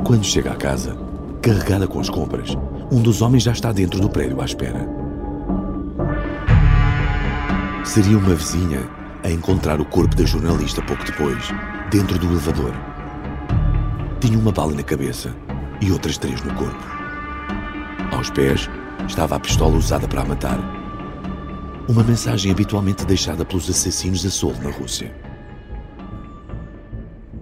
Quando 0.05 0.25
chega 0.25 0.53
à 0.53 0.57
casa, 0.57 0.97
carregada 1.43 1.87
com 1.87 2.01
as 2.01 2.09
compras, 2.09 2.57
um 2.91 3.03
dos 3.03 3.21
homens 3.21 3.43
já 3.43 3.53
está 3.53 3.71
dentro 3.71 4.01
do 4.01 4.09
prédio 4.09 4.41
à 4.41 4.47
espera. 4.47 4.89
Seria 7.85 8.17
uma 8.17 8.35
vizinha 8.35 8.89
a 9.23 9.31
encontrar 9.31 9.83
o 9.83 9.85
corpo 9.85 10.17
da 10.17 10.25
jornalista 10.25 10.81
pouco 10.81 11.05
depois, 11.05 11.45
dentro 11.91 12.19
do 12.19 12.27
elevador. 12.27 12.73
Tinha 14.19 14.39
uma 14.39 14.51
bala 14.51 14.73
na 14.73 14.83
cabeça 14.83 15.31
e 15.82 15.92
outras 15.92 16.18
três 16.18 16.42
no 16.42 16.54
corpo. 16.54 16.84
Aos 18.12 18.30
pés 18.30 18.70
estava 19.08 19.36
a 19.36 19.40
pistola 19.40 19.76
usada 19.76 20.08
para 20.08 20.22
a 20.22 20.26
matar. 20.26 20.60
Uma 21.88 22.04
mensagem 22.04 22.52
habitualmente 22.52 23.06
deixada 23.06 23.44
pelos 23.44 23.70
assassinos 23.70 24.26
a 24.26 24.30
solto 24.30 24.62
na 24.64 24.72
Rússia. 24.72 25.14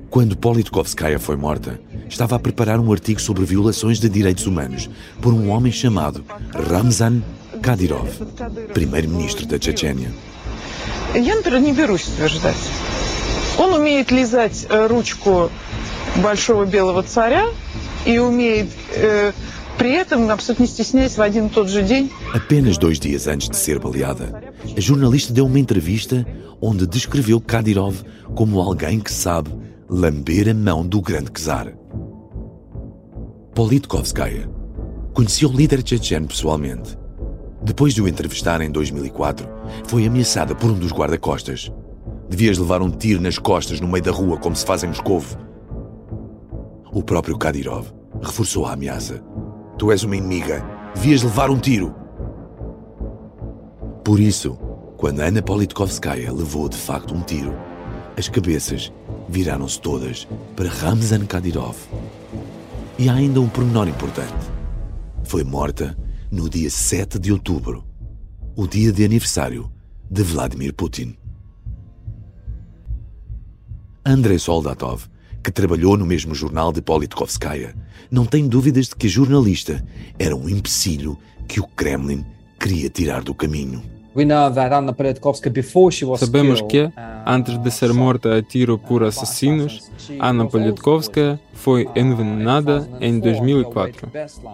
Quando 0.10 0.36
Politkovskaya 0.36 1.20
foi 1.20 1.38
morta, 1.38 1.80
estava 2.10 2.36
a 2.36 2.40
preparar 2.40 2.80
um 2.80 2.92
artigo 2.92 3.22
sobre 3.22 3.46
violações 3.46 4.00
de 4.00 4.10
direitos 4.10 4.46
humanos 4.46 4.90
por 5.22 5.34
um 5.34 5.50
homem 5.50 5.72
chamado 5.72 6.26
Ramzan 6.54 7.22
Kadyrov, 7.62 8.10
primeiro-ministro 8.74 9.46
da 9.46 9.58
Chechênia. 9.58 10.12
Я, 11.14 11.36
например, 11.36 11.62
не 11.62 11.74
берусь 11.74 12.08
утверждать. 12.08 12.58
Он 13.58 13.74
умеет 13.74 14.12
лизать 14.12 14.66
э, 14.70 14.88
ручку 14.88 15.52
большого 16.18 16.66
белого 16.66 17.04
царя 17.04 17.46
и 18.06 18.18
умеет 18.20 18.70
э, 18.96 19.32
при 19.78 19.94
этом, 19.94 20.30
абсолютно 20.30 20.64
не 20.64 20.70
стесняясь, 20.70 21.18
в 21.18 21.22
один 21.22 21.48
и 21.48 21.50
тот 21.50 21.70
же 21.70 21.84
день... 21.84 22.12
Apenas 22.34 22.78
dois 22.78 23.00
dias 23.00 23.28
antes 23.28 23.50
de 23.50 23.58
ser 23.58 23.80
baleada, 23.80 24.54
a 24.76 24.80
jornalista 24.80 25.34
deu 25.34 25.46
uma 25.46 25.60
entrevista 25.60 26.26
onde 26.62 26.86
descreveu 26.86 27.42
Kadyrov 27.42 28.04
como 28.36 28.60
alguém 28.62 29.00
que 29.00 29.12
sabe 29.12 29.50
lamber 29.90 30.50
a 30.50 30.54
mão 30.54 30.86
do 30.86 31.02
grande 31.02 31.32
czar. 31.32 31.74
Politkovskaya 33.56 34.50
conhecia 35.14 35.48
o 35.48 35.52
líder 35.52 35.82
checheno 35.86 36.28
pessoalmente 36.28 37.02
depois 37.64 37.94
de 37.94 38.02
o 38.02 38.08
entrevistar 38.08 38.60
em 38.62 38.72
2004, 38.72 39.48
foi 39.86 40.08
ameaçada 40.08 40.56
por 40.56 40.72
um 40.72 40.80
dos 40.80 40.92
guarda-costas. 40.92 41.72
Devias 42.28 42.58
levar 42.58 42.82
um 42.82 42.90
tiro 42.90 43.22
nas 43.22 43.38
costas 43.38 43.80
no 43.80 43.88
meio 43.88 44.04
da 44.04 44.12
rua, 44.12 44.38
como 44.38 44.56
se 44.56 44.66
faz 44.66 44.84
em 44.84 44.88
Moscou. 44.88 45.22
O 46.97 47.03
próprio 47.03 47.37
Kadyrov 47.37 47.93
reforçou 48.23 48.65
a 48.65 48.73
ameaça. 48.73 49.23
Tu 49.79 49.93
és 49.93 50.03
uma 50.03 50.17
inimiga. 50.17 50.65
Devias 50.95 51.23
levar 51.23 51.51
um 51.51 51.59
tiro. 51.59 51.95
Por 54.03 54.19
isso, 54.19 54.55
quando 54.97 55.21
Ana 55.21 55.43
Politkovskaya 55.43 56.33
levou 56.33 56.71
de 56.71 56.77
facto 56.79 57.15
um 57.15 57.21
tiro, 57.21 57.55
as 58.17 58.31
cabeças 58.31 58.91
viraram-se 59.29 59.79
todas 59.79 60.27
para 60.57 60.71
Ramzan 60.71 61.27
Kadyrov. 61.27 61.77
E 62.99 63.11
há 63.11 63.13
ainda 63.13 63.43
um 63.43 63.49
pormenor 63.51 63.89
importante. 63.89 64.51
Foi 65.23 65.45
morta 65.45 65.95
no 66.31 66.49
dia 66.49 66.71
7 66.71 67.19
de 67.19 67.31
outubro, 67.31 67.85
o 68.57 68.67
dia 68.67 68.91
de 68.91 69.05
aniversário 69.05 69.71
de 70.11 70.23
Vladimir 70.23 70.73
Putin. 70.73 71.15
Andrei 74.03 74.39
Soldatov, 74.39 75.11
que 75.47 75.53
trabalhou 75.53 75.97
no 75.97 76.05
mesmo 76.05 76.35
jornal 76.35 76.73
de 76.73 76.83
Politkovskaya, 76.83 77.73
não 78.11 78.27
tem 78.27 78.49
dúvidas 78.49 78.89
de 78.89 78.97
que 78.97 79.07
a 79.07 79.11
jornalista 79.11 79.81
era 80.19 80.35
um 80.35 80.49
empecilho 80.49 81.17
que 81.47 81.61
o 81.61 81.69
Kremlin 81.69 82.27
queria 82.59 82.91
tirar 82.91 83.23
do 83.23 83.33
caminho. 83.33 83.81
Sabemos 86.19 86.63
que, 86.63 86.91
antes 87.27 87.59
de 87.59 87.71
ser 87.71 87.93
morta 87.93 88.37
a 88.37 88.43
tiro 88.43 88.79
por 88.79 89.05
assassinos, 89.05 89.91
Anna 90.19 90.47
Politkovskaya 90.47 91.39
foi 91.53 91.89
envenenada 91.95 92.89
em 93.01 93.19
2004. 93.21 94.09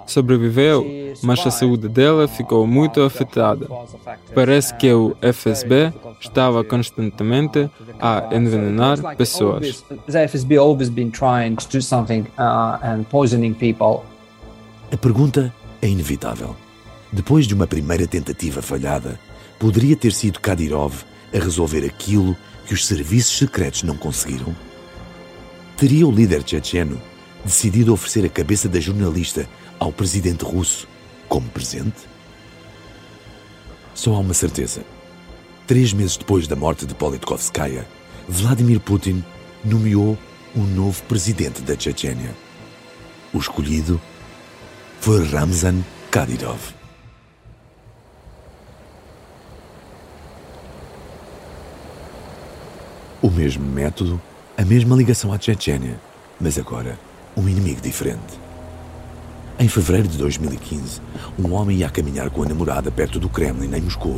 Sobreviveu, 0.06 0.84
mas 1.22 1.46
a 1.46 1.50
saúde 1.50 1.88
dela 1.88 2.26
ficou 2.26 2.66
muito 2.66 3.02
afetada. 3.02 3.68
Parece 4.34 4.74
que 4.74 4.92
o 4.92 5.16
FSB 5.20 5.92
estava 6.20 6.64
constantemente 6.64 7.70
a 8.00 8.28
envenenar 8.32 9.16
pessoas. 9.16 9.84
A 14.90 14.96
pergunta 14.96 15.54
é 15.80 15.88
inevitável. 15.88 16.56
Depois 17.12 17.46
de 17.46 17.54
uma 17.54 17.66
primeira 17.66 18.06
tentativa 18.06 18.62
falhada, 18.62 19.20
Poderia 19.62 19.94
ter 19.94 20.12
sido 20.12 20.40
Kadyrov 20.40 21.04
a 21.32 21.38
resolver 21.38 21.86
aquilo 21.86 22.36
que 22.66 22.74
os 22.74 22.84
serviços 22.84 23.38
secretos 23.38 23.84
não 23.84 23.96
conseguiram? 23.96 24.56
Teria 25.76 26.04
o 26.04 26.10
líder 26.10 26.42
checheno 26.44 27.00
decidido 27.44 27.92
oferecer 27.92 28.24
a 28.24 28.28
cabeça 28.28 28.68
da 28.68 28.80
jornalista 28.80 29.48
ao 29.78 29.92
presidente 29.92 30.44
russo 30.44 30.88
como 31.28 31.48
presente? 31.48 32.08
Só 33.94 34.16
há 34.16 34.18
uma 34.18 34.34
certeza. 34.34 34.82
Três 35.64 35.92
meses 35.92 36.16
depois 36.16 36.48
da 36.48 36.56
morte 36.56 36.84
de 36.84 36.92
Politkovskaya, 36.96 37.86
Vladimir 38.28 38.80
Putin 38.80 39.22
nomeou 39.64 40.18
um 40.56 40.64
novo 40.64 41.00
presidente 41.04 41.62
da 41.62 41.78
Chechênia. 41.78 42.34
O 43.32 43.38
escolhido 43.38 44.00
foi 45.00 45.24
Ramzan 45.24 45.84
Kadyrov. 46.10 46.81
O 53.22 53.30
mesmo 53.30 53.64
método, 53.64 54.20
a 54.58 54.64
mesma 54.64 54.96
ligação 54.96 55.32
à 55.32 55.38
Chechênia, 55.38 55.96
mas 56.40 56.58
agora 56.58 56.98
um 57.36 57.48
inimigo 57.48 57.80
diferente. 57.80 58.40
Em 59.60 59.68
fevereiro 59.68 60.08
de 60.08 60.18
2015, 60.18 61.00
um 61.38 61.52
homem 61.52 61.78
ia 61.78 61.88
caminhar 61.88 62.30
com 62.30 62.42
a 62.42 62.46
namorada 62.46 62.90
perto 62.90 63.20
do 63.20 63.28
Kremlin, 63.28 63.72
em 63.76 63.80
Moscou, 63.80 64.16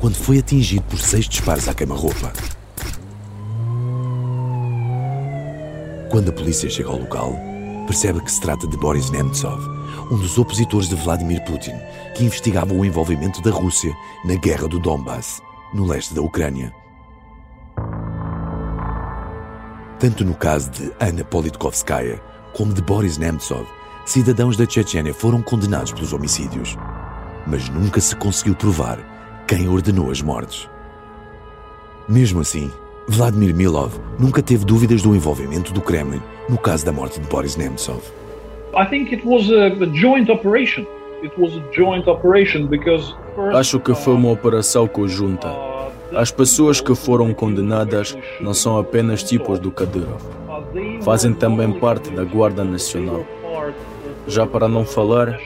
quando 0.00 0.16
foi 0.16 0.40
atingido 0.40 0.82
por 0.82 0.98
seis 0.98 1.28
disparos 1.28 1.68
à 1.68 1.74
queima-roupa. 1.74 2.32
Quando 6.10 6.30
a 6.30 6.32
polícia 6.32 6.68
chega 6.68 6.88
ao 6.88 6.98
local, 6.98 7.32
percebe 7.86 8.20
que 8.20 8.32
se 8.32 8.40
trata 8.40 8.66
de 8.66 8.76
Boris 8.76 9.10
Nemtsov, 9.10 9.62
um 10.10 10.18
dos 10.18 10.36
opositores 10.38 10.88
de 10.88 10.96
Vladimir 10.96 11.40
Putin, 11.44 11.74
que 12.16 12.24
investigava 12.24 12.74
o 12.74 12.84
envolvimento 12.84 13.40
da 13.42 13.52
Rússia 13.52 13.94
na 14.24 14.34
guerra 14.34 14.66
do 14.66 14.80
Donbass, 14.80 15.40
no 15.72 15.86
leste 15.86 16.12
da 16.12 16.20
Ucrânia. 16.20 16.79
Tanto 20.00 20.24
no 20.24 20.34
caso 20.34 20.70
de 20.70 20.90
Anna 20.98 21.22
Politkovskaya 21.22 22.18
como 22.54 22.72
de 22.72 22.80
Boris 22.80 23.18
Nemtsov, 23.18 23.66
cidadãos 24.06 24.56
da 24.56 24.64
Chechênia 24.64 25.12
foram 25.12 25.42
condenados 25.42 25.92
pelos 25.92 26.14
homicídios. 26.14 26.74
Mas 27.46 27.68
nunca 27.68 28.00
se 28.00 28.16
conseguiu 28.16 28.54
provar 28.54 28.98
quem 29.46 29.68
ordenou 29.68 30.10
as 30.10 30.22
mortes. 30.22 30.66
Mesmo 32.08 32.40
assim, 32.40 32.72
Vladimir 33.06 33.54
Milov 33.54 33.92
nunca 34.18 34.42
teve 34.42 34.64
dúvidas 34.64 35.02
do 35.02 35.14
envolvimento 35.14 35.70
do 35.70 35.82
Kremlin 35.82 36.22
no 36.48 36.56
caso 36.56 36.82
da 36.86 36.92
morte 36.92 37.20
de 37.20 37.28
Boris 37.28 37.56
Nemtsov. 37.56 38.00
Acho 43.54 43.78
que 43.78 43.94
foi 43.94 44.14
uma 44.14 44.30
operação 44.30 44.88
conjunta. 44.88 45.69
As 46.14 46.30
pessoas 46.30 46.80
que 46.80 46.94
foram 46.94 47.32
condenadas 47.32 48.16
não 48.40 48.52
são 48.52 48.78
apenas 48.78 49.22
tipos 49.22 49.58
do 49.58 49.70
Kadyrov. 49.70 50.20
Fazem 51.02 51.32
também 51.32 51.72
parte 51.72 52.10
da 52.10 52.24
Guarda 52.24 52.64
Nacional. 52.64 53.24
Já 54.26 54.46
para 54.46 54.68
não 54.68 54.84
falar 54.84 55.38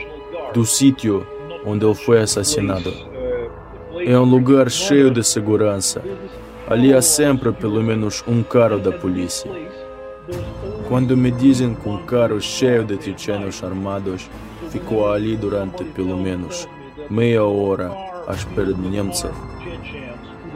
do 0.53 0.65
sítio 0.65 1.27
onde 1.67 1.85
ele 1.85 1.95
foi 1.95 2.21
assassinado. 2.21 2.93
É 4.07 4.19
um 4.19 4.25
lugar 4.25 4.71
cheio 4.71 5.11
de 5.11 5.23
segurança. 5.23 6.03
Ali 6.69 6.95
há 6.95 7.03
sempre 7.03 7.53
pelo 7.53 7.83
menos 7.83 8.25
um 8.27 8.43
carro 8.43 8.79
da 8.79 8.93
polícia. 8.93 9.51
Quando 10.89 11.17
me 11.17 11.31
dizem 11.31 11.75
que 11.75 11.89
um 11.89 11.99
carro 12.05 12.41
cheio 12.41 12.85
de 12.85 12.97
tchetchenos 12.97 13.63
armados 13.63 14.29
ficou 14.71 15.11
ali 15.13 15.37
durante 15.37 15.85
pelo 15.85 16.17
menos 16.17 16.67
meia 17.11 17.45
hora 17.45 17.93
à 18.27 18.33
espera 18.33 18.73
de 18.73 18.81
Nemtsov, 18.81 19.35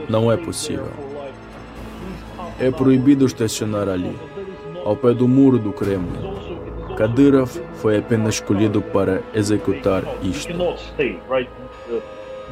não 0.08 0.30
é 0.30 0.36
possível. 0.36 0.88
É 2.58 2.70
proibido 2.70 3.26
estacionar 3.26 3.88
ali, 3.88 4.16
ao 4.84 4.96
pé 4.96 5.12
do 5.12 5.28
muro 5.28 5.58
do 5.58 5.72
Kremlin. 5.72 6.38
Kadyrov 6.96 7.50
foi 7.74 7.98
apenas 7.98 8.34
escolhido 8.34 8.82
para 8.82 9.22
executar 9.34 10.02
isto. 10.22 10.52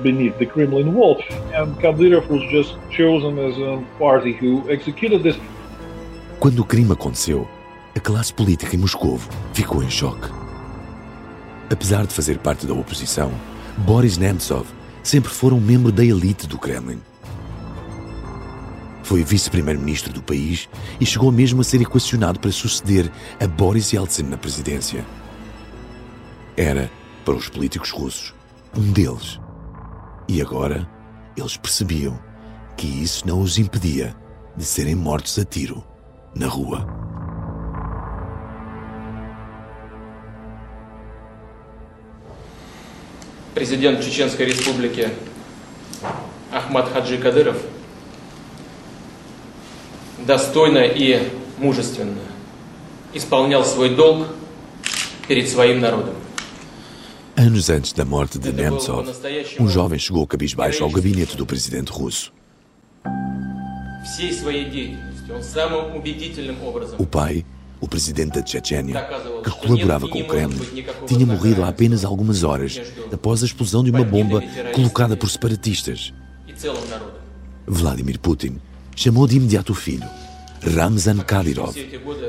beneath 0.02 0.36
the 0.38 0.46
Kremlin 0.46 0.94
wall, 0.94 1.22
and 1.54 1.74
Kadyrov 1.80 2.28
was 2.28 2.42
just 2.50 2.76
chosen 2.90 3.38
as 3.38 3.56
a 3.58 3.82
party 3.98 4.32
who 4.32 4.68
executed 4.70 5.22
this. 5.22 5.36
Quando 6.38 6.60
o 6.60 6.64
crime 6.64 6.92
aconteceu, 6.92 7.48
a 7.96 8.00
classe 8.00 8.32
política 8.32 8.76
em 8.76 8.78
Moscou 8.78 9.18
ficou 9.52 9.82
em 9.82 9.90
choque. 9.90 10.28
Apesar 11.70 12.06
de 12.06 12.12
fazer 12.12 12.38
parte 12.38 12.66
da 12.66 12.74
oposição, 12.74 13.32
Boris 13.78 14.18
Nemtsov 14.18 14.66
sempre 15.02 15.30
foi 15.30 15.52
um 15.52 15.60
membro 15.60 15.90
da 15.90 16.04
elite 16.04 16.46
do 16.46 16.58
Kremlin. 16.58 17.00
Foi 19.05 19.23
vice-primeiro-ministro 19.23 20.13
do 20.13 20.21
país 20.21 20.69
e 20.99 21.05
chegou 21.05 21.31
mesmo 21.31 21.61
a 21.61 21.63
ser 21.63 21.81
equacionado 21.81 22.39
para 22.39 22.51
suceder 22.51 23.11
a 23.39 23.47
Boris 23.47 23.91
Yeltsin 23.91 24.23
na 24.23 24.37
presidência. 24.37 25.05
Era, 26.55 26.89
para 27.25 27.33
os 27.33 27.49
políticos 27.49 27.89
russos, 27.91 28.33
um 28.77 28.91
deles. 28.91 29.39
E 30.27 30.41
agora, 30.41 30.87
eles 31.35 31.57
percebiam 31.57 32.19
que 32.77 32.87
isso 32.87 33.27
não 33.27 33.41
os 33.41 33.57
impedia 33.57 34.15
de 34.55 34.63
serem 34.63 34.95
mortos 34.95 35.37
a 35.39 35.45
tiro 35.45 35.83
na 36.35 36.47
rua. 36.47 36.87
Президент 43.53 44.01
Чеченской 44.01 44.45
Республики 44.45 45.07
Ахмад 46.51 46.89
Хаджи 46.91 47.17
Кадыров 47.17 47.61
достойно 50.25 50.79
и 50.79 51.29
мужественно 51.57 52.21
исполнял 53.13 53.63
свой 53.65 53.95
долг 53.95 54.27
перед 55.27 55.49
своим 55.49 55.79
народом. 55.79 56.15
Anos 57.35 57.69
antes 57.69 57.93
da 57.93 58.03
morte 58.05 58.37
de 58.37 58.51
Nemtsov, 58.51 59.07
um 59.59 59.67
jovem 59.67 59.97
chegou 59.97 60.27
cabisbaixo 60.27 60.83
ao 60.83 60.89
gabinete 60.89 61.35
do 61.37 61.45
presidente 61.45 61.91
russo. 61.91 62.31
Всей 64.03 64.33
своей 64.33 64.69
деятельностью 64.69 65.35
он 65.35 65.43
самым 65.43 65.95
убедительным 65.95 66.61
образом 66.63 66.95
O 66.99 67.05
pai, 67.05 67.45
o 67.79 67.87
presidente 67.87 68.33
da 68.33 68.45
Chechênia, 68.45 69.07
que 69.43 69.49
colaborava 69.49 70.07
com 70.07 70.19
o 70.19 70.27
Kremlin, 70.27 70.85
tinha 71.07 71.25
morrido 71.25 71.63
há 71.63 71.69
apenas 71.69 72.03
algumas 72.03 72.43
horas 72.43 72.79
após 73.11 73.41
a 73.41 73.45
explosão 73.45 73.83
de 73.83 73.91
uma 73.91 74.03
bomba 74.03 74.43
colocada 74.73 75.15
por 75.15 75.29
separatistas. 75.29 76.13
и 76.47 76.53
целым 76.53 76.87
народом. 76.89 77.21
Vladimir 77.65 78.19
Putin 78.19 78.59
chamou 78.96 79.26
de 79.26 79.36
imediato 79.36 79.72
o 79.72 79.74
filho, 79.74 80.08
Ramzan 80.62 81.18
Kadyrov, 81.18 81.76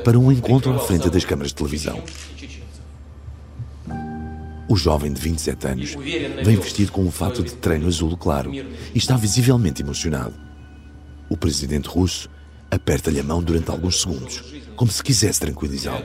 para 0.04 0.18
um 0.18 0.30
encontro 0.30 0.72
à 0.72 0.78
frente 0.78 1.08
das 1.08 1.24
câmaras 1.24 1.48
de 1.48 1.56
televisão. 1.56 2.00
O 4.68 4.76
jovem 4.76 5.10
de 5.10 5.18
27 5.18 5.66
anos 5.66 5.96
vem 6.44 6.56
vestido 6.56 6.92
com 6.92 7.02
um 7.02 7.10
fato 7.10 7.42
de 7.42 7.54
treino 7.54 7.88
azul 7.88 8.14
claro 8.18 8.52
e 8.52 8.68
está 8.94 9.16
visivelmente 9.16 9.80
emocionado. 9.80 10.34
O 11.30 11.38
presidente 11.38 11.88
russo 11.88 12.28
aperta-lhe 12.70 13.18
a 13.18 13.24
mão 13.24 13.42
durante 13.42 13.70
alguns 13.70 14.02
segundos, 14.02 14.44
como 14.76 14.90
se 14.90 15.02
quisesse 15.02 15.40
tranquilizá-lo. 15.40 16.04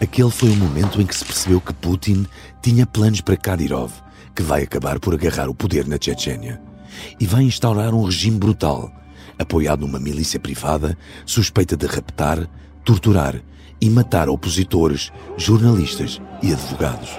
Aquele 0.00 0.30
foi 0.30 0.50
o 0.50 0.56
momento 0.56 1.00
em 1.00 1.06
que 1.06 1.16
se 1.16 1.24
percebeu 1.24 1.60
que 1.60 1.72
Putin 1.72 2.24
tinha 2.62 2.86
planos 2.86 3.20
para 3.20 3.36
Kadyrov, 3.36 3.90
que 4.34 4.42
vai 4.42 4.62
acabar 4.62 5.00
por 5.00 5.12
agarrar 5.14 5.48
o 5.48 5.54
poder 5.54 5.88
na 5.88 5.96
Chechênia 6.00 6.60
e 7.18 7.26
vai 7.26 7.42
instaurar 7.42 7.94
um 7.94 8.04
regime 8.04 8.38
brutal, 8.38 8.92
apoiado 9.38 9.80
numa 9.80 9.98
milícia 9.98 10.38
privada 10.38 10.96
suspeita 11.26 11.76
de 11.76 11.86
raptar, 11.86 12.48
torturar 12.84 13.40
e 13.80 13.90
matar 13.90 14.28
opositores, 14.28 15.12
jornalistas 15.36 16.20
e 16.42 16.52
advogados. 16.52 17.10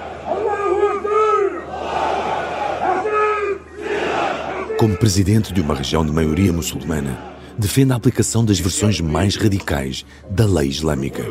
Como 4.77 4.97
presidente 4.97 5.53
de 5.53 5.61
uma 5.61 5.73
região 5.73 6.05
de 6.05 6.11
maioria 6.11 6.51
muçulmana, 6.51 7.17
defende 7.57 7.93
a 7.93 7.95
aplicação 7.95 8.43
das 8.43 8.59
versões 8.59 8.99
mais 8.99 9.35
radicais 9.35 10.05
da 10.29 10.45
lei 10.45 10.67
islâmica, 10.67 11.25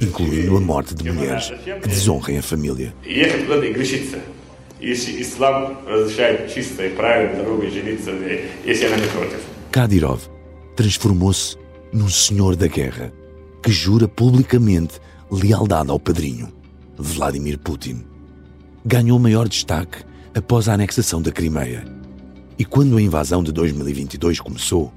incluindo 0.00 0.56
a 0.56 0.60
morte 0.60 0.94
de 0.94 1.10
mulheres 1.10 1.50
que 1.82 1.88
desonrem 1.88 2.38
a 2.38 2.42
família 2.42 2.94
И 4.79 4.89
ехать 4.89 5.05
туда 5.05 5.09
и 5.09 5.13
грешиться. 5.13 5.13
Если 5.13 5.21
ислам 5.21 5.77
разрешает 5.87 6.53
чисто 6.53 6.85
и 6.85 6.89
правильно 6.89 7.43
дорогой 7.43 7.69
жениться, 7.69 8.11
э, 8.11 8.49
если 8.65 8.85
она 8.87 8.97
не 8.97 9.07
против. 9.07 9.39
Kadyrov 9.71 10.19
transformou-se 10.75 11.57
num 11.91 12.09
senhor 12.09 12.55
da 12.55 12.67
guerra 12.67 13.11
que 13.61 13.71
jura 13.71 14.07
publicamente 14.07 14.99
lealdade 15.31 15.89
ao 15.89 15.99
padrinho, 15.99 16.51
Vladimir 16.97 17.57
Putin. 17.57 18.03
Ganhou 18.85 19.17
maior 19.17 19.47
destaque 19.47 20.03
após 20.35 20.67
a 20.67 20.73
anexação 20.73 21.21
da 21.21 21.31
Crimeia. 21.31 21.85
E 22.59 22.65
quando 22.65 22.97
a 22.97 23.01
invasão 23.01 23.41
de 23.41 23.51
2022 23.51 24.39
começou, 24.39 24.91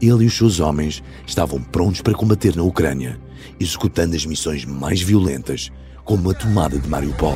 ele 0.00 0.24
e 0.24 0.26
os 0.26 0.36
seus 0.36 0.60
homens 0.60 1.02
estavam 1.26 1.62
prontos 1.62 2.00
para 2.00 2.14
combater 2.14 2.54
na 2.54 2.62
Ucrânia, 2.62 3.18
executando 3.58 4.14
as 4.14 4.26
missões 4.26 4.64
mais 4.64 5.00
violentas, 5.00 5.70
como 6.07 6.31
a 6.31 6.33
tomada 6.33 6.79
de 6.79 6.87
Mariupol. 6.87 7.35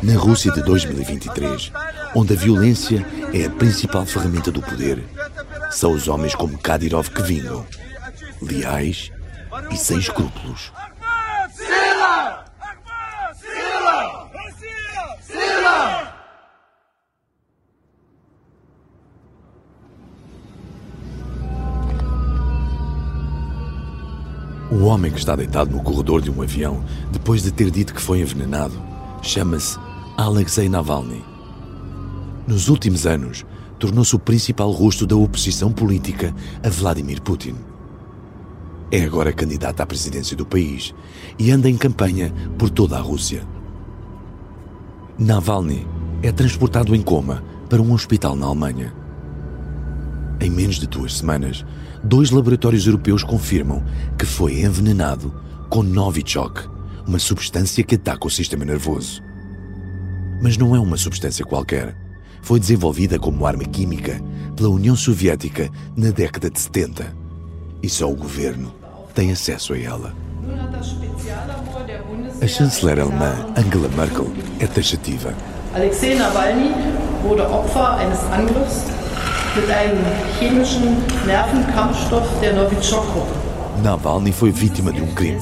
Na 0.00 0.16
Rússia 0.16 0.52
de 0.52 0.62
2023, 0.62 1.72
onde 2.14 2.32
a 2.32 2.36
violência 2.36 3.04
é 3.34 3.46
a 3.46 3.50
principal 3.50 4.06
ferramenta 4.06 4.52
do 4.52 4.62
poder, 4.62 5.02
são 5.72 5.92
os 5.92 6.06
homens 6.06 6.36
como 6.36 6.56
Kadyrov 6.56 7.10
que 7.10 7.20
vingam, 7.20 7.66
leais 8.40 9.10
e 9.72 9.76
sem 9.76 9.98
escrúpulos. 9.98 10.72
O 24.72 24.84
homem 24.84 25.12
que 25.12 25.18
está 25.18 25.36
deitado 25.36 25.70
no 25.70 25.82
corredor 25.82 26.22
de 26.22 26.30
um 26.30 26.40
avião 26.40 26.82
depois 27.10 27.42
de 27.42 27.52
ter 27.52 27.70
dito 27.70 27.92
que 27.92 28.00
foi 28.00 28.22
envenenado 28.22 28.72
chama-se 29.20 29.78
Alexei 30.16 30.66
Navalny. 30.66 31.22
Nos 32.46 32.70
últimos 32.70 33.06
anos, 33.06 33.44
tornou-se 33.78 34.16
o 34.16 34.18
principal 34.18 34.70
rosto 34.70 35.06
da 35.06 35.14
oposição 35.14 35.70
política 35.70 36.34
a 36.64 36.70
Vladimir 36.70 37.20
Putin. 37.20 37.54
É 38.90 39.04
agora 39.04 39.30
candidato 39.30 39.82
à 39.82 39.86
presidência 39.86 40.34
do 40.34 40.46
país 40.46 40.94
e 41.38 41.50
anda 41.50 41.68
em 41.68 41.76
campanha 41.76 42.32
por 42.56 42.70
toda 42.70 42.96
a 42.96 43.00
Rússia. 43.00 43.46
Navalny 45.18 45.86
é 46.22 46.32
transportado 46.32 46.96
em 46.96 47.02
coma 47.02 47.44
para 47.68 47.82
um 47.82 47.92
hospital 47.92 48.34
na 48.34 48.46
Alemanha. 48.46 49.01
Em 50.42 50.50
menos 50.50 50.80
de 50.80 50.88
duas 50.88 51.18
semanas, 51.18 51.64
dois 52.02 52.32
laboratórios 52.32 52.84
europeus 52.84 53.22
confirmam 53.22 53.80
que 54.18 54.26
foi 54.26 54.60
envenenado 54.60 55.32
com 55.70 55.84
Novichok, 55.84 56.68
uma 57.06 57.20
substância 57.20 57.84
que 57.84 57.94
ataca 57.94 58.26
o 58.26 58.30
sistema 58.30 58.64
nervoso. 58.64 59.22
Mas 60.42 60.56
não 60.56 60.74
é 60.74 60.80
uma 60.80 60.96
substância 60.96 61.44
qualquer. 61.44 61.96
Foi 62.42 62.58
desenvolvida 62.58 63.20
como 63.20 63.46
arma 63.46 63.62
química 63.62 64.20
pela 64.56 64.68
União 64.68 64.96
Soviética 64.96 65.70
na 65.96 66.10
década 66.10 66.50
de 66.50 66.58
70. 66.58 67.16
E 67.80 67.88
só 67.88 68.10
o 68.10 68.16
governo 68.16 68.74
tem 69.14 69.30
acesso 69.30 69.74
a 69.74 69.78
ela. 69.78 70.12
A 72.42 72.46
chanceler 72.48 72.98
alemã 72.98 73.46
Angela 73.56 73.88
Merkel 73.96 74.32
é 74.58 74.66
taxativa. 74.66 75.32
Alexei 75.72 76.16
Nawalny 76.16 76.72
wurde 77.22 77.42
Opfer 77.42 78.00
eines 78.00 78.18
Angriffs 78.24 79.01
mit 79.54 79.70
einem 79.70 80.02
chemischen 80.38 80.96
Nervenkampfstoff 81.26 82.40
der 82.40 82.54
Novichok-Gruppe. 82.54 83.82
Navalny 83.82 84.32
foi 84.32 84.50
vítima 84.50 84.90
de 84.92 85.02
um 85.02 85.14
crime, 85.14 85.40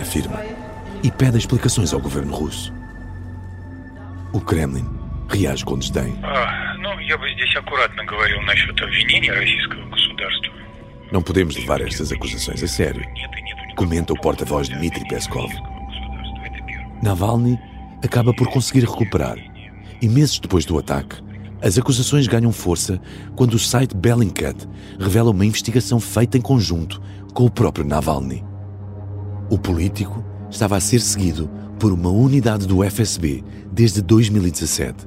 afirma, 0.00 0.42
e 1.02 1.10
pede 1.10 1.38
explicações 1.38 1.92
ao 1.92 2.00
governo 2.00 2.34
russo. 2.34 2.72
O 4.32 4.40
Kremlin 4.40 4.86
reage 5.28 5.64
com 5.64 5.78
desdém. 5.78 6.18
Não 11.12 11.22
podemos 11.22 11.56
levar 11.56 11.80
estas 11.80 12.10
acusações 12.10 12.62
a 12.62 12.66
sério, 12.66 13.04
comenta 13.76 14.12
o 14.12 14.20
porta-voz 14.20 14.68
Dmitry 14.68 15.06
Peskov. 15.06 15.50
Navalny 17.00 17.56
acaba 18.04 18.34
por 18.34 18.48
conseguir 18.48 18.80
recuperar 18.80 19.38
e, 20.02 20.08
meses 20.08 20.40
depois 20.40 20.64
do 20.64 20.76
ataque, 20.78 21.27
as 21.60 21.76
acusações 21.76 22.26
ganham 22.26 22.52
força 22.52 23.00
quando 23.34 23.54
o 23.54 23.58
site 23.58 23.96
Bellingcat 23.96 24.68
revela 24.98 25.30
uma 25.30 25.44
investigação 25.44 25.98
feita 25.98 26.38
em 26.38 26.40
conjunto 26.40 27.00
com 27.34 27.44
o 27.44 27.50
próprio 27.50 27.84
Navalny. 27.84 28.44
O 29.50 29.58
político 29.58 30.24
estava 30.50 30.76
a 30.76 30.80
ser 30.80 31.00
seguido 31.00 31.50
por 31.78 31.92
uma 31.92 32.10
unidade 32.10 32.66
do 32.66 32.84
FSB 32.88 33.42
desde 33.72 34.00
2017 34.02 35.06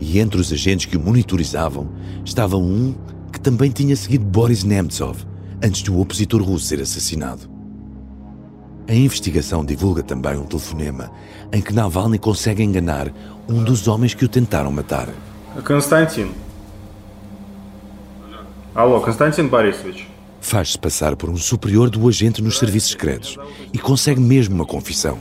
e 0.00 0.18
entre 0.18 0.40
os 0.40 0.52
agentes 0.52 0.86
que 0.86 0.96
o 0.96 1.00
monitorizavam 1.00 1.90
estava 2.24 2.56
um 2.56 2.94
que 3.30 3.40
também 3.40 3.70
tinha 3.70 3.94
seguido 3.94 4.24
Boris 4.24 4.64
Nemtsov 4.64 5.26
antes 5.62 5.82
de 5.82 5.90
o 5.90 6.00
opositor 6.00 6.42
russo 6.42 6.66
ser 6.66 6.80
assassinado. 6.80 7.50
A 8.88 8.94
investigação 8.94 9.64
divulga 9.64 10.02
também 10.02 10.36
um 10.36 10.44
telefonema 10.44 11.10
em 11.52 11.60
que 11.60 11.74
Navalny 11.74 12.18
consegue 12.18 12.62
enganar 12.62 13.12
um 13.48 13.62
dos 13.62 13.86
homens 13.86 14.14
que 14.14 14.24
o 14.24 14.28
tentaram 14.28 14.72
matar. 14.72 15.08
Константин. 15.63 16.31
Алло, 18.73 18.99
Константин 18.99 19.47
Борисович. 19.47 20.07
Faz-se 20.41 20.77
passar 20.77 21.15
por 21.15 21.29
um 21.29 21.37
superior 21.37 21.89
do 21.89 22.07
agente 22.07 22.41
nos 22.41 22.59
serviços 22.59 22.91
secretos 22.91 23.37
e 23.73 23.79
consegue 23.79 24.21
mesmo 24.21 24.53
uma 24.53 24.65
confissão. 24.65 25.17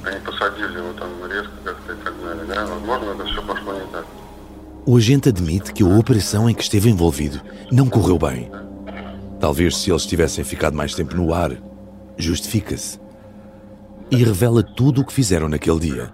O 4.84 4.96
agente 4.98 5.30
admite 5.30 5.72
que 5.72 5.82
a 5.82 5.86
operação 5.86 6.50
em 6.50 6.54
que 6.54 6.62
esteve 6.62 6.90
envolvido 6.90 7.40
não 7.72 7.88
correu 7.88 8.18
bem. 8.18 8.50
Talvez 9.40 9.78
se 9.78 9.90
eles 9.90 10.04
tivessem 10.04 10.44
ficado 10.44 10.76
mais 10.76 10.94
tempo 10.94 11.16
no 11.16 11.32
ar, 11.32 11.52
justifica-se. 12.18 12.98
E 14.10 14.16
revela 14.16 14.62
tudo 14.62 15.00
o 15.00 15.06
que 15.06 15.12
fizeram 15.12 15.48
naquele 15.48 15.80
dia. 15.80 16.12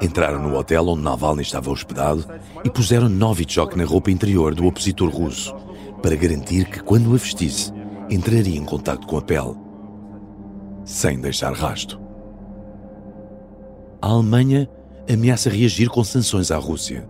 Entraram 0.00 0.42
no 0.42 0.56
hotel 0.56 0.88
onde 0.88 1.02
Navalny 1.02 1.42
estava 1.42 1.70
hospedado 1.70 2.24
e 2.64 2.70
puseram 2.70 3.08
Novichok 3.08 3.76
na 3.76 3.84
roupa 3.84 4.10
interior 4.10 4.54
do 4.54 4.66
opositor 4.66 5.10
russo, 5.10 5.54
para 6.02 6.16
garantir 6.16 6.66
que, 6.66 6.80
quando 6.82 7.12
a 7.14 7.16
vestisse, 7.16 7.72
entraria 8.08 8.56
em 8.56 8.64
contato 8.64 9.06
com 9.06 9.18
a 9.18 9.22
pele, 9.22 9.54
sem 10.84 11.20
deixar 11.20 11.52
rasto. 11.52 12.00
A 14.00 14.08
Alemanha 14.08 14.68
ameaça 15.12 15.50
reagir 15.50 15.88
com 15.88 16.04
sanções 16.04 16.50
à 16.50 16.56
Rússia. 16.56 17.08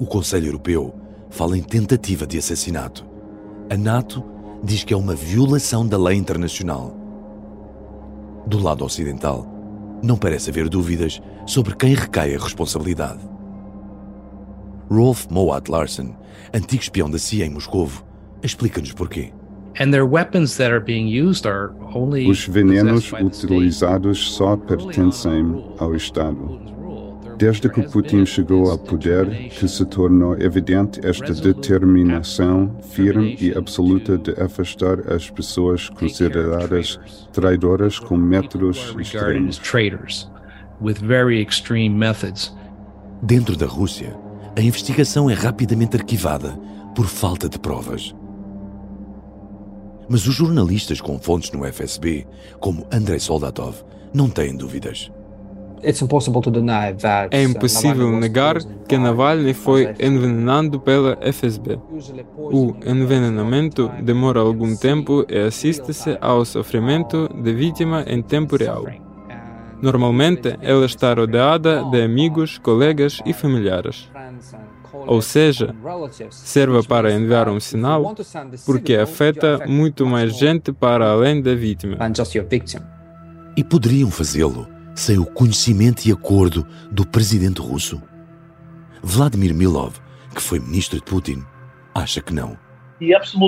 O 0.00 0.06
Conselho 0.06 0.46
Europeu 0.46 0.94
fala 1.30 1.56
em 1.56 1.62
tentativa 1.62 2.26
de 2.26 2.38
assassinato. 2.38 3.06
A 3.70 3.76
NATO 3.76 4.24
diz 4.62 4.82
que 4.82 4.92
é 4.92 4.96
uma 4.96 5.14
violação 5.14 5.86
da 5.86 5.96
lei 5.96 6.16
internacional. 6.16 6.94
Do 8.46 8.58
lado 8.58 8.84
ocidental, 8.84 9.46
não 10.02 10.16
parece 10.16 10.50
haver 10.50 10.68
dúvidas 10.68 11.20
sobre 11.46 11.74
quem 11.74 11.94
recai 11.94 12.34
a 12.34 12.38
responsabilidade. 12.38 13.20
Rolf 14.90 15.26
Moat 15.30 15.70
Larsen, 15.70 16.16
antigo 16.54 16.82
espião 16.82 17.10
da 17.10 17.18
CIA 17.18 17.46
em 17.46 17.50
Moscovo, 17.50 18.04
explica-nos 18.42 18.92
porquê. 18.92 19.32
Os 22.28 22.46
venenos 22.46 23.12
utilizados 23.12 24.32
só 24.32 24.56
pertencem 24.56 25.64
ao 25.78 25.94
Estado. 25.94 26.77
Desde 27.38 27.68
que 27.68 27.82
Putin 27.82 28.26
chegou 28.26 28.68
ao 28.68 28.76
poder, 28.76 29.48
que 29.50 29.68
se 29.68 29.84
tornou 29.86 30.36
evidente 30.40 30.98
esta 31.06 31.32
determinação 31.32 32.76
firme 32.82 33.36
e 33.40 33.56
absoluta 33.56 34.18
de 34.18 34.32
afastar 34.42 35.12
as 35.12 35.30
pessoas 35.30 35.88
consideradas 35.88 36.98
traidoras 37.32 38.00
com 38.00 38.16
métodos 38.16 38.92
extremos. 38.98 39.60
Dentro 43.22 43.56
da 43.56 43.66
Rússia, 43.66 44.16
a 44.56 44.60
investigação 44.60 45.30
é 45.30 45.34
rapidamente 45.34 45.96
arquivada 45.96 46.58
por 46.92 47.06
falta 47.06 47.48
de 47.48 47.60
provas. 47.60 48.12
Mas 50.08 50.26
os 50.26 50.34
jornalistas 50.34 51.00
com 51.00 51.20
fontes 51.20 51.52
no 51.52 51.64
FSB, 51.64 52.26
como 52.58 52.84
Andrei 52.90 53.20
Soldatov, 53.20 53.84
não 54.12 54.28
têm 54.28 54.56
dúvidas. 54.56 55.12
É 57.30 57.42
impossível 57.42 58.10
negar 58.12 58.58
que 58.86 58.96
Navalny 58.96 59.54
foi 59.54 59.94
envenenado 60.00 60.80
pela 60.80 61.16
FSB. 61.20 61.78
O 62.36 62.74
envenenamento 62.84 63.90
demora 64.02 64.40
algum 64.40 64.76
tempo 64.76 65.24
e 65.28 65.38
assiste-se 65.38 66.16
ao 66.20 66.44
sofrimento 66.44 67.28
da 67.28 67.52
vítima 67.52 68.04
em 68.06 68.22
tempo 68.22 68.56
real. 68.56 68.84
Normalmente, 69.80 70.58
ela 70.60 70.86
está 70.86 71.14
rodeada 71.14 71.84
de 71.84 72.02
amigos, 72.02 72.58
colegas 72.58 73.20
e 73.24 73.32
familiares. 73.32 74.10
Ou 75.06 75.22
seja, 75.22 75.74
serve 76.30 76.82
para 76.82 77.12
enviar 77.12 77.48
um 77.48 77.60
sinal, 77.60 78.14
porque 78.66 78.96
afeta 78.96 79.64
muito 79.66 80.04
mais 80.04 80.36
gente 80.36 80.72
para 80.72 81.10
além 81.10 81.40
da 81.40 81.54
vítima. 81.54 81.96
E 83.56 83.62
poderiam 83.62 84.10
fazê-lo 84.10 84.77
sem 84.98 85.16
o 85.16 85.24
conhecimento 85.24 86.04
e 86.06 86.12
acordo 86.12 86.66
do 86.90 87.06
presidente 87.06 87.60
russo? 87.60 88.02
Vladimir 89.00 89.54
Milov, 89.54 89.94
que 90.34 90.42
foi 90.42 90.58
ministro 90.58 90.98
de 90.98 91.04
Putin, 91.04 91.44
acha 91.94 92.20
que 92.20 92.34
não. 92.34 92.58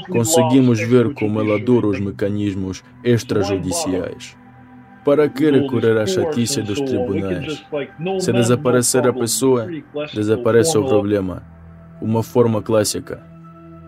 Conseguimos 0.08 0.78
ver 0.78 1.12
como 1.12 1.40
ela 1.40 1.56
adora 1.56 1.88
os 1.88 1.98
mecanismos 1.98 2.84
extrajudiciais. 3.02 4.36
Para 5.04 5.28
que 5.28 5.50
recorrer 5.50 5.98
à 5.98 6.06
chatice 6.06 6.62
dos 6.62 6.80
tribunais? 6.80 7.64
Se 8.20 8.32
desaparecer 8.32 9.08
a 9.08 9.12
pessoa, 9.12 9.66
desaparece 10.14 10.78
o 10.78 10.86
problema. 10.86 11.42
Uma 12.00 12.22
forma 12.22 12.62
clássica. 12.62 13.20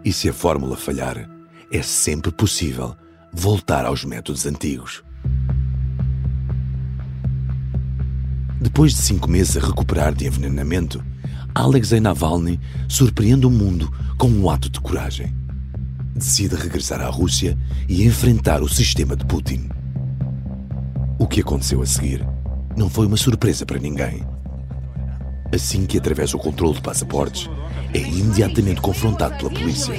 E 0.05 0.13
se 0.13 0.29
a 0.29 0.33
fórmula 0.33 0.77
falhar, 0.77 1.31
é 1.71 1.81
sempre 1.81 2.33
possível 2.33 2.97
voltar 3.33 3.87
aos 3.87 4.05
métodos 4.05 4.47
antigos. 4.47 5.05
Depois 8.63 8.93
de 8.95 8.99
cinco 8.99 9.29
meses 9.29 9.57
a 9.57 9.67
recuperar 9.67 10.15
de 10.15 10.25
envenenamento, 10.25 11.05
Alexei 11.53 11.99
Navalny 11.99 12.61
surpreende 12.89 13.45
o 13.45 13.51
mundo 13.51 13.93
com 14.17 14.29
um 14.29 14.49
ato 14.49 14.71
de 14.71 14.81
coragem. 14.81 15.35
Decide 16.15 16.55
regressar 16.55 17.01
à 17.01 17.09
Rússia 17.09 17.59
e 17.89 18.07
enfrentar 18.07 18.63
o 18.63 18.69
sistema 18.69 19.17
de 19.17 19.27
Putin. 19.27 19.69
O 21.19 21.27
que 21.27 21.41
aconteceu 21.41 21.83
a 21.83 21.87
seguir 21.87 22.25
não 22.77 22.89
foi 22.89 23.09
uma 23.09 23.17
surpresa 23.17 23.67
para 23.67 23.81
ninguém. 23.81 24.25
Assim 25.53 25.85
que 25.85 25.99
atravessa 25.99 26.37
o 26.37 26.41
controle 26.41 26.75
de 26.75 26.83
passaportes, 26.83 27.51
é 27.93 27.99
imediatamente 27.99 28.81
confrontado 28.81 29.39
pela 29.39 29.51
polícia. 29.51 29.93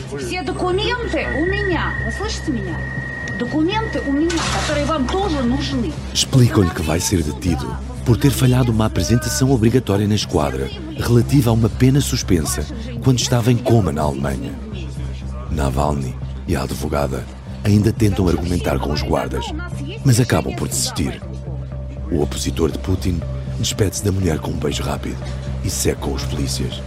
Explicam-lhe 6.14 6.70
que 6.70 6.82
vai 6.82 7.00
ser 7.00 7.24
detido 7.24 7.76
por 8.06 8.18
ter 8.18 8.32
falhado 8.32 8.72
uma 8.72 8.86
apresentação 8.86 9.52
obrigatória 9.52 10.08
na 10.08 10.16
esquadra 10.16 10.70
relativa 10.98 11.50
a 11.50 11.54
uma 11.54 11.70
pena 11.70 12.02
suspensa 12.02 12.66
quando 13.04 13.20
estava 13.20 13.52
em 13.52 13.58
coma 13.58 13.92
na 13.92 14.02
Alemanha. 14.02 14.54
Navalny 15.52 16.16
e 16.48 16.56
a 16.56 16.64
advogada 16.64 17.26
ainda 17.64 17.92
tentam 17.92 18.28
argumentar 18.28 18.78
com 18.80 18.92
os 18.92 19.02
guardas, 19.02 19.46
mas 20.04 20.20
acabam 20.20 20.54
por 20.56 20.68
desistir. 20.68 21.22
O 22.12 22.22
opositor 22.22 22.72
de 22.72 22.78
Putin 22.80 23.22
despede-se 23.58 24.04
da 24.04 24.12
mulher 24.12 24.40
com 24.40 24.52
um 24.52 24.58
beijo 24.58 24.84
rápido 24.84 25.18
e 25.64 25.70
seca 25.70 26.08
os 26.08 26.24
polícias. 26.26 26.82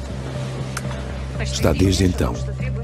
Está 1.41 1.73
desde 1.73 2.05
então 2.05 2.35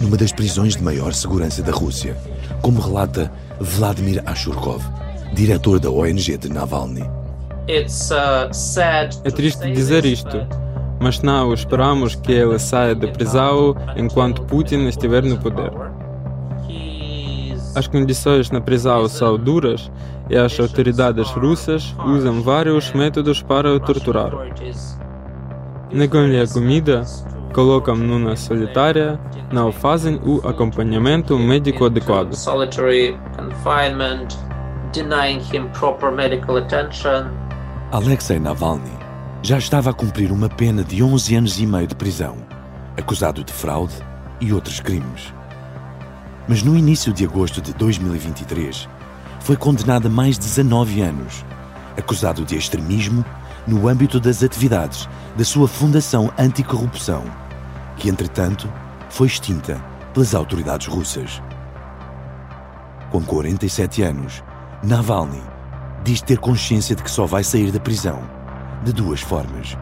numa 0.00 0.16
das 0.16 0.32
prisões 0.32 0.76
de 0.76 0.82
maior 0.82 1.14
segurança 1.14 1.62
da 1.62 1.70
Rússia, 1.72 2.16
como 2.62 2.80
relata 2.80 3.30
Vladimir 3.60 4.22
Ashurkov, 4.24 4.82
diretor 5.34 5.78
da 5.78 5.90
ONG 5.90 6.38
de 6.38 6.48
Navalny. 6.48 7.02
Uh, 7.02 8.50
é 9.24 9.30
triste 9.30 9.70
dizer 9.72 10.04
isto, 10.04 10.46
mas 11.00 11.20
não 11.20 11.52
esperamos 11.52 12.14
que 12.14 12.32
ele 12.32 12.58
saia 12.58 12.94
da 12.94 13.08
prisão 13.08 13.76
enquanto 13.96 14.42
Putin 14.42 14.86
estiver 14.86 15.22
no 15.22 15.36
poder. 15.38 15.72
As 17.74 17.86
condições 17.86 18.50
na 18.50 18.60
prisão 18.60 19.08
são 19.08 19.38
duras 19.38 19.90
e 20.28 20.36
as 20.36 20.58
autoridades 20.60 21.30
russas 21.30 21.94
usam 22.06 22.42
vários 22.42 22.92
métodos 22.92 23.42
para 23.42 23.72
o 23.72 23.80
torturar. 23.80 24.32
Negam-lhe 25.90 26.40
a 26.40 26.46
comida, 26.46 27.02
colocam-no 27.52 28.18
na 28.18 28.36
solitária, 28.36 29.20
não 29.52 29.70
fazem 29.70 30.20
o 30.24 30.46
acompanhamento 30.46 31.38
médico 31.38 31.84
adequado. 31.84 32.34
denying 34.92 35.40
him 35.40 35.68
proper 35.72 36.12
medical 36.12 36.58
attention, 36.58 37.30
Alexei 37.90 38.38
Navalny 38.38 38.92
já 39.42 39.58
estava 39.58 39.90
a 39.90 39.92
cumprir 39.92 40.30
uma 40.30 40.48
pena 40.48 40.84
de 40.84 41.02
11 41.02 41.34
anos 41.34 41.60
e 41.60 41.66
meio 41.66 41.86
de 41.86 41.94
prisão, 41.94 42.36
acusado 42.96 43.42
de 43.42 43.52
fraude 43.52 43.94
e 44.40 44.52
outros 44.52 44.80
crimes. 44.80 45.34
Mas 46.46 46.62
no 46.62 46.76
início 46.76 47.12
de 47.12 47.24
agosto 47.24 47.60
de 47.60 47.72
2023, 47.74 48.88
foi 49.40 49.56
condenado 49.56 50.06
a 50.06 50.10
mais 50.10 50.38
19 50.38 51.02
anos, 51.02 51.44
acusado 51.98 52.44
de 52.44 52.56
extremismo 52.56 53.24
no 53.66 53.88
âmbito 53.88 54.20
das 54.20 54.42
atividades 54.42 55.08
da 55.36 55.44
sua 55.44 55.66
Fundação 55.66 56.32
Anticorrupção, 56.38 57.24
que 58.02 58.08
entretanto 58.08 58.68
foi 59.08 59.28
extinta 59.28 59.80
pelas 60.12 60.34
autoridades 60.34 60.88
russas. 60.88 61.40
Com 63.12 63.22
47 63.22 64.02
anos, 64.02 64.42
Navalny 64.82 65.40
diz 66.02 66.20
ter 66.20 66.38
consciência 66.38 66.96
de 66.96 67.02
que 67.04 67.10
só 67.10 67.26
vai 67.26 67.44
sair 67.44 67.70
da 67.70 67.78
prisão 67.78 68.20
de 68.82 68.92
duas 68.92 69.20
formas: 69.20 69.78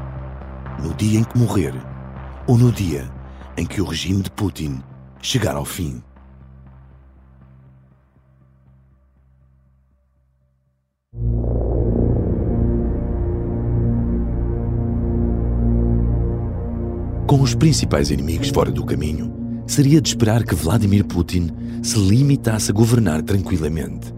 no 0.83 0.93
dia 0.93 1.21
em 1.21 1.25
que 1.25 1.39
morrer 1.39 1.73
ou 2.47 2.59
no 2.59 2.71
dia 2.71 3.11
em 3.57 3.65
que 3.65 3.81
o 3.81 3.87
regime 3.87 4.21
de 4.21 4.31
Putin 4.33 4.83
chegar 5.23 5.57
ao 5.57 5.65
fim. 5.65 6.03
Com 17.41 17.45
os 17.45 17.55
principais 17.55 18.11
inimigos 18.11 18.51
fora 18.51 18.71
do 18.71 18.85
caminho, 18.85 19.33
seria 19.67 19.99
de 19.99 20.11
esperar 20.11 20.45
que 20.45 20.55
Vladimir 20.55 21.07
Putin 21.07 21.49
se 21.83 21.99
limitasse 21.99 22.71
a 22.71 22.75
governar 22.75 23.23
tranquilamente. 23.23 24.13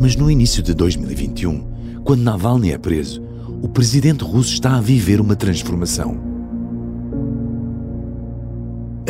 Mas 0.00 0.14
no 0.14 0.30
início 0.30 0.62
de 0.62 0.72
2021, 0.72 2.00
quando 2.04 2.22
Navalny 2.22 2.70
é 2.70 2.78
preso, 2.78 3.20
o 3.60 3.68
presidente 3.68 4.22
russo 4.22 4.52
está 4.52 4.76
a 4.76 4.80
viver 4.80 5.20
uma 5.20 5.34
transformação. 5.34 6.20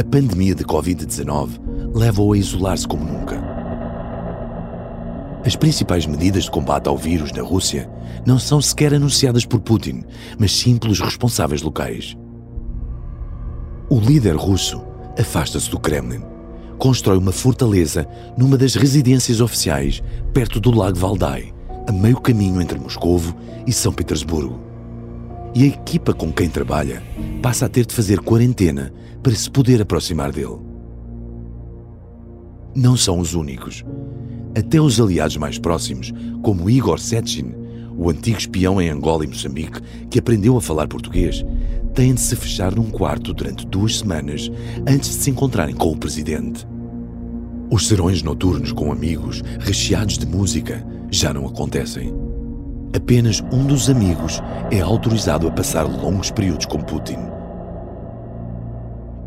A 0.00 0.04
pandemia 0.04 0.54
de 0.54 0.64
Covid-19 0.64 1.50
leva-o 1.92 2.32
a 2.32 2.38
isolar-se 2.38 2.88
como 2.88 3.04
nunca. 3.04 3.38
As 5.44 5.54
principais 5.54 6.06
medidas 6.06 6.44
de 6.44 6.50
combate 6.50 6.88
ao 6.88 6.96
vírus 6.96 7.30
na 7.30 7.42
Rússia 7.42 7.90
não 8.24 8.38
são 8.38 8.58
sequer 8.58 8.94
anunciadas 8.94 9.44
por 9.44 9.60
Putin, 9.60 10.02
mas 10.38 10.50
sim 10.50 10.78
pelos 10.78 10.98
responsáveis 10.98 11.60
locais. 11.60 12.16
O 13.90 13.98
líder 13.98 14.36
russo 14.36 14.82
afasta-se 15.18 15.70
do 15.70 15.80
Kremlin. 15.80 16.20
Constrói 16.76 17.16
uma 17.16 17.32
fortaleza 17.32 18.06
numa 18.36 18.58
das 18.58 18.74
residências 18.74 19.40
oficiais 19.40 20.02
perto 20.34 20.60
do 20.60 20.70
Lago 20.70 20.98
Valdai, 20.98 21.54
a 21.86 21.92
meio 21.92 22.20
caminho 22.20 22.60
entre 22.60 22.78
Moscovo 22.78 23.34
e 23.66 23.72
São 23.72 23.90
Petersburgo. 23.90 24.60
E 25.54 25.64
a 25.64 25.66
equipa 25.68 26.12
com 26.12 26.30
quem 26.30 26.50
trabalha 26.50 27.02
passa 27.40 27.64
a 27.64 27.68
ter 27.68 27.86
de 27.86 27.94
fazer 27.94 28.20
quarentena 28.20 28.92
para 29.22 29.34
se 29.34 29.50
poder 29.50 29.80
aproximar 29.80 30.32
dele. 30.32 30.58
Não 32.76 32.94
são 32.94 33.18
os 33.18 33.32
únicos. 33.32 33.86
Até 34.54 34.78
os 34.78 35.00
aliados 35.00 35.38
mais 35.38 35.58
próximos, 35.58 36.12
como 36.42 36.68
Igor 36.68 36.98
Sechin, 36.98 37.54
o 37.96 38.10
antigo 38.10 38.36
espião 38.36 38.80
em 38.82 38.90
Angola 38.90 39.24
e 39.24 39.28
Moçambique 39.28 39.80
que 40.10 40.18
aprendeu 40.18 40.58
a 40.58 40.60
falar 40.60 40.86
português, 40.86 41.42
têm 41.98 42.14
de 42.14 42.20
se 42.20 42.36
fechar 42.36 42.72
num 42.76 42.92
quarto 42.92 43.34
durante 43.34 43.66
duas 43.66 43.98
semanas 43.98 44.48
antes 44.86 45.08
de 45.08 45.16
se 45.16 45.30
encontrarem 45.30 45.74
com 45.74 45.90
o 45.90 45.96
presidente. 45.96 46.64
Os 47.72 47.88
serões 47.88 48.22
noturnos 48.22 48.70
com 48.70 48.92
amigos, 48.92 49.42
recheados 49.58 50.16
de 50.16 50.24
música, 50.24 50.86
já 51.10 51.34
não 51.34 51.44
acontecem. 51.44 52.14
Apenas 52.94 53.42
um 53.52 53.66
dos 53.66 53.90
amigos 53.90 54.40
é 54.70 54.78
autorizado 54.78 55.48
a 55.48 55.50
passar 55.50 55.82
longos 55.82 56.30
períodos 56.30 56.66
com 56.66 56.78
Putin. 56.78 57.18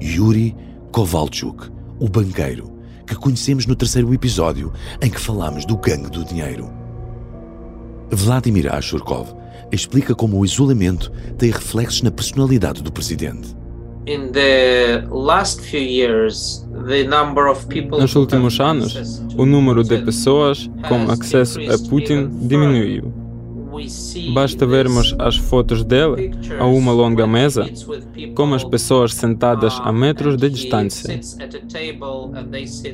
Yuri 0.01 0.55
Kovalchuk, 0.93 1.69
o 1.99 2.07
banqueiro, 2.07 2.71
que 3.05 3.15
conhecemos 3.15 3.65
no 3.65 3.75
terceiro 3.75 4.13
episódio 4.13 4.71
em 5.01 5.09
que 5.09 5.19
falamos 5.19 5.65
do 5.65 5.75
gangue 5.75 6.09
do 6.09 6.23
dinheiro. 6.23 6.71
Vladimir 8.09 8.73
Ashurkov 8.73 9.40
explica 9.71 10.13
como 10.13 10.39
o 10.39 10.45
isolamento 10.45 11.11
tem 11.37 11.51
reflexos 11.51 12.01
na 12.01 12.11
personalidade 12.11 12.81
do 12.81 12.91
presidente. 12.91 13.55
Nos 17.99 18.15
últimos 18.15 18.59
anos, 18.59 19.23
o 19.37 19.45
número 19.45 19.83
de 19.83 19.97
pessoas 19.99 20.69
com 20.87 21.11
acesso 21.11 21.59
a 21.61 21.89
Putin 21.89 22.29
diminuiu. 22.47 23.13
Basta 24.33 24.65
vermos 24.65 25.15
as 25.17 25.37
fotos 25.37 25.83
dele 25.83 26.31
a 26.59 26.65
uma 26.65 26.91
longa 26.91 27.25
mesa, 27.25 27.69
com 28.35 28.53
as 28.53 28.63
pessoas 28.63 29.13
sentadas 29.13 29.79
a 29.81 29.91
metros 29.91 30.35
de 30.35 30.49
distância. 30.49 31.19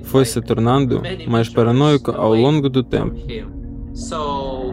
Foi 0.04 0.26
se 0.26 0.42
tornando 0.42 1.02
mais 1.28 1.50
paranoico 1.50 2.12
ao 2.12 2.34
longo 2.34 2.70
do 2.70 2.84
tempo. 2.84 3.16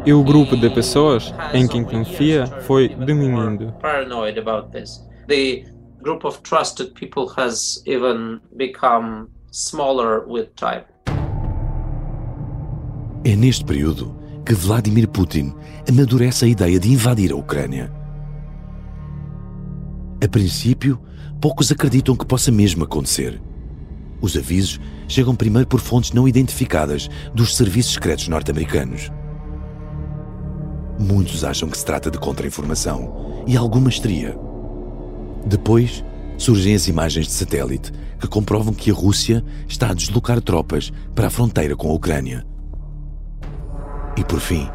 E 0.05 0.13
o 0.13 0.23
grupo 0.23 0.57
de 0.57 0.69
pessoas 0.71 1.35
em 1.53 1.67
quem 1.67 1.83
confia 1.83 2.47
foi 2.47 2.89
diminuindo. 2.89 3.75
group 6.05 6.25
of 6.27 6.43
trusted 6.43 6.93
people 6.95 7.27
has 7.35 7.83
even 7.87 8.39
become 8.55 9.29
smaller 9.51 10.23
with 10.29 10.49
time. 10.55 10.85
É 13.25 13.35
neste 13.35 13.65
período 13.65 14.15
que 14.45 14.53
Vladimir 14.53 15.09
Putin 15.09 15.55
amadurece 15.89 16.45
a 16.45 16.49
ideia 16.49 16.79
de 16.79 16.93
invadir 16.93 17.33
a 17.33 17.37
Ucrânia. 17.37 17.91
A 20.23 20.29
princípio, 20.29 21.01
poucos 21.41 21.73
acreditam 21.73 22.15
que 22.15 22.27
possa 22.27 22.53
mesmo 22.53 22.85
acontecer. 22.85 23.41
Os 24.21 24.37
avisos 24.37 24.79
chegam 25.09 25.35
primeiro 25.35 25.69
por 25.69 25.81
fontes 25.81 26.13
não 26.13 26.29
identificadas 26.29 27.09
dos 27.35 27.57
serviços 27.57 27.95
secretos 27.95 28.29
norte-americanos. 28.29 29.11
Muitos 30.99 31.45
acham 31.45 31.69
que 31.69 31.77
se 31.77 31.85
trata 31.85 32.11
de 32.11 32.19
contra-informação 32.19 33.45
e 33.47 33.57
alguma 33.57 33.89
histeria. 33.89 34.39
Depois, 35.45 36.05
surgem 36.39 36.75
as 36.75 36.89
imagens 36.89 37.27
de 37.27 37.33
satélite 37.33 37.93
que 38.21 38.27
comprovam 38.27 38.73
que 38.73 38.91
a 38.91 38.95
Rússia 38.95 39.45
está 39.69 39.91
a 39.91 39.95
deslocar 39.95 40.41
tropas 40.41 40.93
para 41.15 41.27
a 41.27 41.31
fronteira 41.31 41.77
com 41.77 41.91
a 41.91 41.95
Ucrânia. 41.95 42.47
E 44.17 44.25
por 44.25 44.41
fim, 44.41 44.69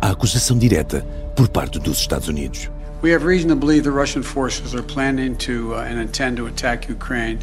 a 0.00 0.10
acusação 0.10 0.58
direta 0.58 1.02
por 1.36 1.48
parte 1.48 1.78
dos 1.78 1.98
Estados 1.98 2.28
Unidos. 2.28 2.70
We 3.02 3.12
have 3.14 3.26
reason 3.26 3.48
to 3.48 3.56
believe 3.56 3.82
the 3.82 3.90
Russian 3.90 4.22
forces 4.22 4.74
are 4.74 4.82
planning 4.82 5.34
to 5.36 5.74
uh, 5.74 5.80
and 5.80 6.00
intend 6.00 6.38
to 6.38 6.46
attack 6.46 6.90
Ukraine 6.90 7.40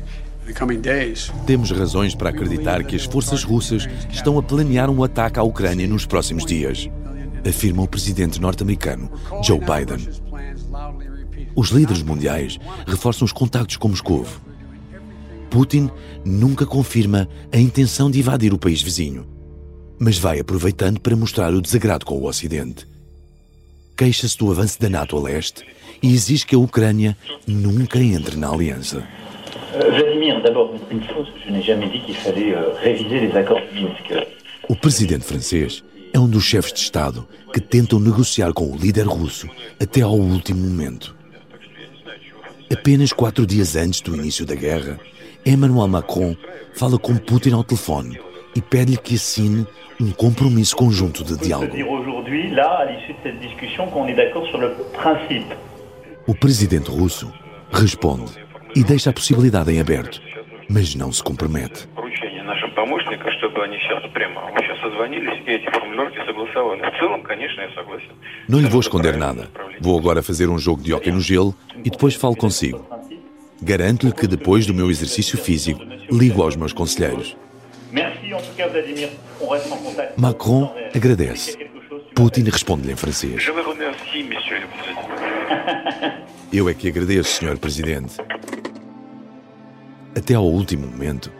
temos 1.45 1.71
razões 1.71 2.15
para 2.15 2.29
acreditar 2.29 2.83
que 2.83 2.95
as 2.95 3.05
forças 3.05 3.43
russas 3.43 3.87
estão 4.09 4.37
a 4.37 4.43
planear 4.43 4.89
um 4.89 5.03
ataque 5.03 5.39
à 5.39 5.43
Ucrânia 5.43 5.87
nos 5.87 6.05
próximos 6.05 6.45
dias, 6.45 6.89
afirma 7.47 7.83
o 7.83 7.87
presidente 7.87 8.39
norte-americano 8.39 9.11
Joe 9.43 9.59
Biden. 9.59 10.07
Os 11.55 11.69
líderes 11.69 12.01
mundiais 12.01 12.57
reforçam 12.87 13.25
os 13.25 13.31
contactos 13.31 13.77
com 13.77 13.89
Moscou. 13.89 14.25
Putin 15.49 15.89
nunca 16.23 16.65
confirma 16.65 17.27
a 17.51 17.57
intenção 17.57 18.09
de 18.09 18.19
invadir 18.19 18.53
o 18.53 18.57
país 18.57 18.81
vizinho, 18.81 19.27
mas 19.99 20.17
vai 20.17 20.39
aproveitando 20.39 20.99
para 20.99 21.15
mostrar 21.15 21.53
o 21.53 21.61
desagrado 21.61 22.05
com 22.05 22.15
o 22.15 22.25
Ocidente. 22.25 22.87
Queixa-se 23.97 24.37
do 24.37 24.49
avanço 24.49 24.79
da 24.79 24.89
NATO 24.89 25.17
a 25.17 25.21
leste 25.21 25.65
e 26.01 26.13
exige 26.13 26.45
que 26.45 26.55
a 26.55 26.59
Ucrânia 26.59 27.15
nunca 27.45 27.99
entre 27.99 28.35
na 28.37 28.49
aliança. 28.49 29.05
Vladimir, 29.71 30.41
d'abord 30.41 30.73
une 30.91 31.03
chose, 31.03 31.27
je 31.45 31.51
n'ai 31.51 31.61
jamais 31.61 31.87
dit 31.87 32.01
qu'il 32.01 32.15
fallait 32.15 32.53
euh, 32.53 32.73
réviser 32.81 33.21
les 33.21 33.35
accords 33.35 33.61
de 33.73 33.79
Minsk. 33.79 34.27
O 34.67 34.75
presidente 34.75 35.23
francês 35.23 35.83
é 36.13 36.19
um 36.19 36.27
dos 36.27 36.43
chefes 36.43 36.73
de 36.73 36.79
Estado 36.79 37.25
que 37.53 37.61
tentam 37.61 37.99
negociar 37.99 38.51
com 38.53 38.65
o 38.65 38.75
líder 38.75 39.07
russo 39.07 39.47
até 39.79 40.01
ao 40.01 40.13
último 40.13 40.67
momento. 40.67 41.15
Apenas 42.71 43.13
quatro 43.13 43.45
dias 43.45 43.75
antes 43.75 44.01
do 44.01 44.15
início 44.15 44.45
da 44.45 44.55
guerra, 44.55 44.99
Emmanuel 45.45 45.87
Macron 45.87 46.35
fala 46.73 46.97
com 46.97 47.15
Putin 47.17 47.51
ao 47.51 47.63
telefone 47.63 48.19
e 48.55 48.61
pede-lhe 48.61 48.97
que 48.97 49.15
assine 49.15 49.65
um 49.99 50.11
compromisso 50.11 50.75
conjunto 50.75 51.23
de 51.23 51.37
diálogo. 51.37 51.75
O 56.27 56.35
presidente 56.35 56.89
russo 56.89 57.31
responde 57.71 58.50
e 58.75 58.83
deixa 58.83 59.09
a 59.09 59.13
possibilidade 59.13 59.71
em 59.71 59.79
aberto, 59.79 60.21
mas 60.69 60.95
não 60.95 61.11
se 61.11 61.23
compromete. 61.23 61.87
Não 68.47 68.59
lhe 68.59 68.67
vou 68.67 68.79
esconder 68.79 69.17
nada. 69.17 69.49
Vou 69.79 69.97
agora 69.97 70.23
fazer 70.23 70.49
um 70.49 70.57
jogo 70.57 70.81
de 70.81 70.93
hóquei 70.93 71.11
no 71.11 71.21
gelo 71.21 71.55
e 71.83 71.89
depois 71.89 72.15
falo 72.15 72.35
consigo. 72.35 72.85
Garanto-lhe 73.61 74.11
que 74.11 74.27
depois 74.27 74.65
do 74.65 74.73
meu 74.73 74.89
exercício 74.89 75.37
físico, 75.37 75.81
ligo 76.11 76.41
aos 76.41 76.55
meus 76.55 76.73
conselheiros. 76.73 77.35
Macron 80.17 80.73
agradece. 80.95 81.57
Putin 82.15 82.43
responde-lhe 82.43 82.93
em 82.93 82.95
francês. 82.95 83.45
Eu 86.51 86.67
é 86.67 86.73
que 86.73 86.89
agradeço, 86.89 87.39
Sr. 87.39 87.57
Presidente 87.57 88.15
Até 90.16 90.34
ao 90.34 90.46
último 90.46 90.86
momento, 90.86 91.30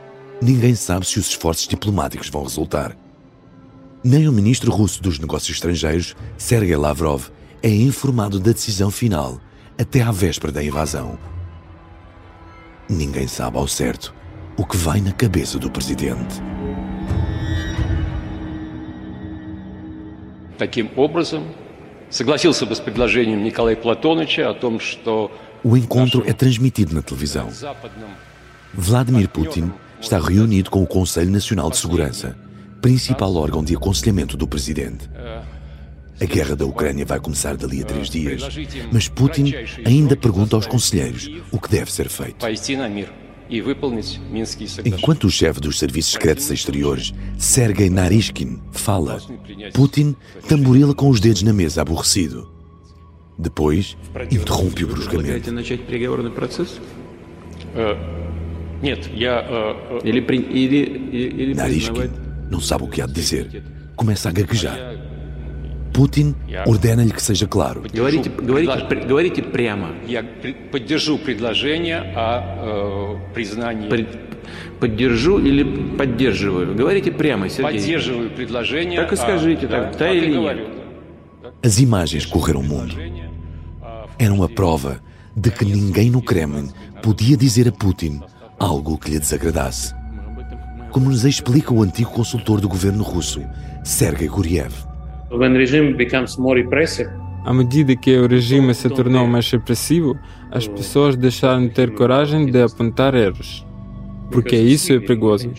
ninguém 0.40 0.74
sabe 0.74 1.06
se 1.06 1.18
os 1.18 1.28
esforços 1.28 1.66
diplomáticos 1.66 2.28
vão 2.28 2.42
resultar. 2.42 2.96
Nem 4.04 4.28
o 4.28 4.32
ministro 4.32 4.70
russo 4.70 5.02
dos 5.02 5.18
Negócios 5.18 5.56
Estrangeiros, 5.56 6.14
Sergei 6.36 6.76
Lavrov, 6.76 7.28
é 7.62 7.70
informado 7.70 8.38
da 8.38 8.52
decisão 8.52 8.90
final 8.90 9.40
até 9.78 10.02
à 10.02 10.12
véspera 10.12 10.52
da 10.52 10.62
invasão. 10.62 11.18
ninguém 12.88 13.26
sabe 13.26 13.58
ao 13.58 13.66
certo 13.66 14.14
o 14.56 14.64
que 14.64 14.76
vai 14.76 15.00
na 15.00 15.12
cabeça 15.12 15.58
do 15.58 15.70
presidente. 15.70 16.40
Таким 20.56 20.88
образом, 20.96 21.44
согласился 22.08 22.64
бы 22.64 22.74
с 22.74 22.80
предложением 22.80 23.42
Николая 23.44 23.76
Платоновича 23.76 24.48
о 24.48 24.54
том, 24.54 24.80
что 24.80 25.30
O 25.62 25.76
encontro 25.76 26.22
é 26.26 26.32
transmitido 26.32 26.94
na 26.94 27.02
televisão. 27.02 27.48
Vladimir 28.73 29.27
Putin 29.29 29.71
está 29.99 30.17
reunido 30.19 30.69
com 30.69 30.81
o 30.81 30.87
Conselho 30.87 31.29
Nacional 31.29 31.69
de 31.69 31.77
Segurança, 31.77 32.37
principal 32.81 33.35
órgão 33.35 33.63
de 33.63 33.75
aconselhamento 33.75 34.37
do 34.37 34.47
presidente. 34.47 35.09
A 36.19 36.25
guerra 36.25 36.55
da 36.55 36.65
Ucrânia 36.65 37.05
vai 37.05 37.19
começar 37.19 37.57
dali 37.57 37.81
a 37.81 37.85
três 37.85 38.09
dias, 38.09 38.43
mas 38.91 39.07
Putin 39.07 39.53
ainda 39.85 40.15
pergunta 40.15 40.55
aos 40.55 40.67
conselheiros 40.67 41.29
o 41.51 41.59
que 41.59 41.69
deve 41.69 41.91
ser 41.91 42.07
feito. 42.07 42.45
Enquanto 44.85 45.25
o 45.25 45.29
chefe 45.29 45.59
dos 45.59 45.77
serviços 45.77 46.13
secretos 46.13 46.49
exteriores, 46.49 47.13
Sergei 47.37 47.89
Narishkin, 47.89 48.61
fala, 48.71 49.21
Putin 49.73 50.15
tamborila 50.47 50.95
com 50.95 51.09
os 51.09 51.19
dedos 51.19 51.43
na 51.43 51.51
mesa, 51.51 51.81
aborrecido. 51.81 52.49
Depois, 53.37 53.97
interrompe 54.31 54.85
o 54.85 54.87
bruscamente. 54.87 55.49
Хотите 58.80 58.80
начать 58.80 58.80
переговорный 58.80 58.80
процесс? 58.80 58.80
Э, 58.82 58.82
Нет, 58.82 59.10
я... 59.14 59.46
э, 59.48 59.74
э, 60.04 60.08
Или, 60.08 60.20
при- 60.20 60.38
или, 60.38 60.76
или, 60.76 61.42
или 61.42 61.54
Narishkin 61.54 61.94
признавать... 61.94 62.10
não 62.50 62.60
sabe 62.60 62.84
o 62.84 62.88
que 62.88 63.00
há 63.00 63.06
de 63.06 63.12
dizer. 63.14 63.62
Começa 63.96 64.28
a 64.28 64.32
gaguejar. 64.32 64.78
Putin 65.92 66.34
ordena-lhe 66.66 67.10
que 67.10 67.22
seja 67.22 67.46
claro. 67.46 67.82
Говорите, 67.92 68.28
говорите, 68.28 68.84
при- 68.86 69.00
говорите 69.06 69.42
прямо. 69.42 69.94
Я 70.06 70.22
при- 70.22 70.52
поддержу 70.52 71.18
предложение 71.18 71.98
о 72.14 73.16
э, 73.18 73.32
признании... 73.34 73.88
При- 73.88 74.06
Поддержу 74.78 75.38
или 75.38 75.64
поддерживаю? 75.96 76.74
Говорите 76.74 77.10
прямо, 77.10 77.48
Сергей. 77.48 77.80
Поддерживаю 77.80 78.30
предложение... 78.30 79.00
Так 79.00 79.10
и 79.12 79.14
о- 79.14 79.18
скажите, 79.18 79.66
да, 79.66 79.84
так, 79.84 79.92
да 79.92 79.98
так 79.98 80.14
и 80.14 80.18
или 80.18 80.26
нет? 80.26 80.36
говорю. 80.36 80.66
As 81.62 81.80
imagens 81.80 82.26
correram 82.26 82.60
o 82.60 82.62
mundo. 82.62 82.94
Eram 84.18 84.42
a 84.42 84.48
prova 84.48 85.00
de 85.34 85.50
que 85.50 85.64
ninguém 85.64 86.10
no 86.10 86.20
Kremlin 86.22 86.68
podia 87.02 87.36
dizer 87.36 87.66
a 87.68 87.72
Putin 87.72 88.20
algo 88.61 88.97
que 88.97 89.11
lhe 89.11 89.19
desagradasse. 89.19 89.95
Como 90.91 91.09
nos 91.09 91.25
explica 91.25 91.73
o 91.73 91.81
antigo 91.81 92.11
consultor 92.11 92.61
do 92.61 92.69
governo 92.69 93.03
russo, 93.03 93.41
Sergei 93.83 94.27
Guriev. 94.27 94.71
When 95.31 95.53
regime 95.53 95.93
becomes 95.93 96.37
more 96.37 96.61
repressive, 96.61 97.09
À 97.43 97.51
medida 97.51 97.95
que 97.95 98.15
o 98.19 98.27
regime 98.27 98.71
se 98.75 98.87
tornou 98.87 99.25
mais 99.25 99.49
repressivo, 99.49 100.15
as 100.51 100.67
pessoas 100.67 101.15
deixaram 101.15 101.63
de 101.63 101.69
ter 101.73 101.91
coragem 101.95 102.45
de 102.45 102.61
apontar 102.61 103.15
erros, 103.15 103.65
porque 104.29 104.55
isso 104.55 104.93
é 104.93 104.99
perigoso. 104.99 105.49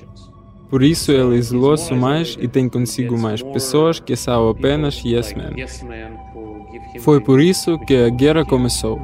Por 0.71 0.85
isso 0.85 1.11
ele 1.11 1.37
isolou-se 1.37 1.93
mais 1.93 2.39
e 2.41 2.47
tem 2.47 2.69
consigo 2.69 3.19
mais 3.19 3.43
pessoas 3.43 3.99
que 3.99 4.15
são 4.15 4.49
apenas 4.49 5.03
yes 5.05 5.35
men. 5.35 5.67
Foi 7.01 7.21
por 7.21 7.41
isso 7.41 7.77
que 7.81 7.97
a 7.97 8.11
guerra 8.11 8.45
começou, 8.45 9.01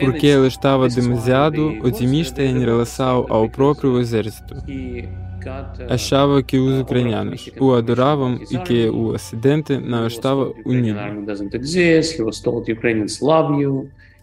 porque 0.00 0.26
ele 0.26 0.46
estava 0.46 0.88
demasiado 0.88 1.78
otimista 1.82 2.42
em 2.42 2.58
relação 2.58 3.26
ao 3.28 3.48
próprio 3.48 4.00
exército. 4.00 4.54
uh, 4.54 5.92
Achava 5.92 6.42
que 6.42 6.58
os 6.58 6.80
ucranianos 6.80 7.50
o 7.58 7.72
adoravam 7.74 8.40
e 8.50 8.58
que 8.58 8.88
o 8.88 9.14
Ocidente 9.14 9.78
não 9.78 10.06
estava 10.06 10.52
unido. 10.64 10.98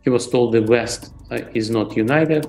He 0.07 0.09
was 0.09 0.25
told 0.25 0.53
the 0.53 0.61
West 0.61 1.11
uh, 1.31 1.43
is 1.53 1.69
not 1.69 1.97
united. 1.97 2.47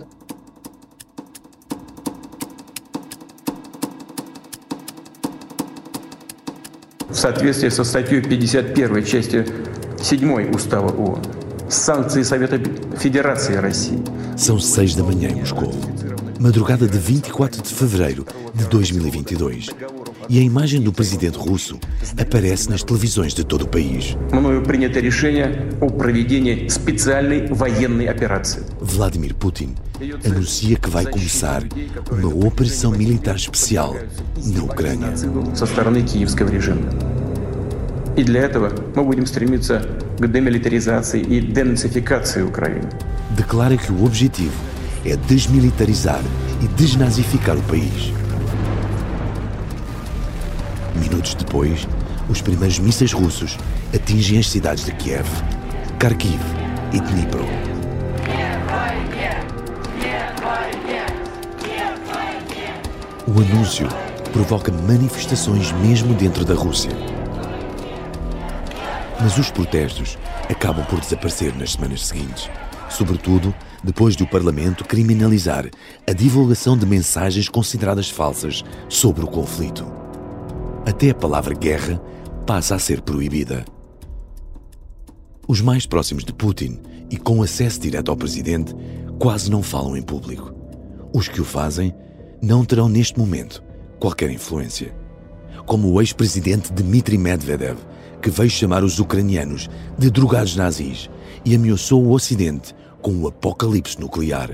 В 7.08 7.14
соответствии 7.14 7.68
со 7.70 7.82
статьей 7.82 8.22
51 8.22 9.02
части 9.02 9.44
7 9.96 10.24
Устава 10.54 10.92
ООН, 10.92 11.20
São 14.36 14.58
seis 14.58 14.94
da 14.94 15.02
manhã 15.04 15.28
em 15.28 15.34
Moscou. 15.34 15.70
Madrugada 16.40 16.86
de 16.86 16.96
24 16.98 17.60
de 17.60 17.74
fevereiro 17.74 18.24
de 18.54 18.64
2022. 18.68 19.66
E 20.30 20.38
a 20.38 20.42
imagem 20.42 20.80
do 20.80 20.92
presidente 20.92 21.36
russo 21.36 21.78
aparece 22.18 22.70
nas 22.70 22.82
televisões 22.82 23.34
de 23.34 23.44
todo 23.44 23.62
o 23.62 23.68
país. 23.68 24.16
Vladimir 28.80 29.34
Putin 29.34 29.74
anuncia 30.24 30.76
que 30.76 30.88
vai 30.88 31.04
começar 31.04 31.62
uma 32.10 32.46
operação 32.46 32.92
militar 32.92 33.36
especial 33.36 33.94
na 34.42 34.62
Ucrânia. 34.62 35.12
E 38.16 38.16
para 38.16 38.36
isso, 38.36 38.46
nós 39.66 39.82
vamos 39.82 40.07
для 40.17 40.17
этого 40.17 40.17
мы 40.19 40.27
будем 40.27 40.27
стремиться 40.27 40.27
к 40.27 40.31
демилитаризации 40.31 41.21
и 41.21 41.41
денацификации 41.41 42.43
Украины. 42.43 42.89
Declara 43.37 43.77
que 43.77 43.91
o 43.91 44.05
objetivo 44.05 44.53
é 45.05 45.15
desmilitarizar 45.15 46.21
e 46.61 46.67
desnazificar 46.67 47.57
o 47.57 47.61
país. 47.63 48.13
Minutos 50.95 51.33
depois, 51.33 51.87
os 52.29 52.41
primeiros 52.41 52.79
mísseis 52.79 53.11
russos 53.11 53.57
atingem 53.93 54.39
as 54.39 54.49
cidades 54.49 54.85
de 54.85 54.91
Kiev, 54.93 55.27
Kharkiv 55.99 56.39
e 56.93 56.99
Dnipro. 56.99 57.45
O 63.25 63.39
anúncio 63.39 63.87
provoca 64.31 64.71
manifestações 64.71 65.71
mesmo 65.71 66.13
dentro 66.13 66.45
da 66.45 66.53
Rússia. 66.53 66.91
Mas 69.20 69.36
os 69.36 69.50
protestos 69.50 70.16
acabam 70.48 70.84
por 70.86 71.00
desaparecer 71.00 71.54
nas 71.56 71.72
semanas 71.72 72.06
seguintes, 72.06 72.48
sobretudo 72.88 73.54
depois 73.82 74.14
de 74.14 74.22
o 74.22 74.28
Parlamento 74.28 74.84
criminalizar 74.84 75.68
a 76.06 76.12
divulgação 76.12 76.76
de 76.76 76.86
mensagens 76.86 77.48
consideradas 77.48 78.08
falsas 78.08 78.64
sobre 78.88 79.24
o 79.24 79.28
conflito. 79.28 79.86
Até 80.86 81.10
a 81.10 81.14
palavra 81.14 81.54
guerra 81.54 82.00
passa 82.46 82.74
a 82.74 82.78
ser 82.78 83.02
proibida. 83.02 83.64
Os 85.46 85.60
mais 85.60 85.84
próximos 85.86 86.24
de 86.24 86.32
Putin 86.32 86.80
e 87.10 87.16
com 87.16 87.42
acesso 87.42 87.80
direto 87.80 88.10
ao 88.10 88.16
presidente 88.16 88.74
quase 89.18 89.50
não 89.50 89.62
falam 89.62 89.96
em 89.96 90.02
público. 90.02 90.54
Os 91.12 91.26
que 91.26 91.40
o 91.40 91.44
fazem 91.44 91.94
não 92.40 92.64
terão 92.64 92.88
neste 92.88 93.18
momento 93.18 93.62
qualquer 93.98 94.30
influência. 94.30 94.94
Como 95.66 95.90
o 95.90 96.00
ex-presidente 96.00 96.72
Dmitry 96.72 97.18
Medvedev, 97.18 97.78
que 98.20 98.30
veio 98.30 98.50
chamar 98.50 98.84
os 98.84 98.98
ucranianos 98.98 99.68
de 99.96 100.10
drogados 100.10 100.56
nazis 100.56 101.08
e 101.44 101.54
ameaçou 101.54 102.04
o 102.04 102.12
Ocidente 102.12 102.74
com 103.00 103.12
o 103.16 103.28
apocalipse 103.28 104.00
nuclear. 104.00 104.50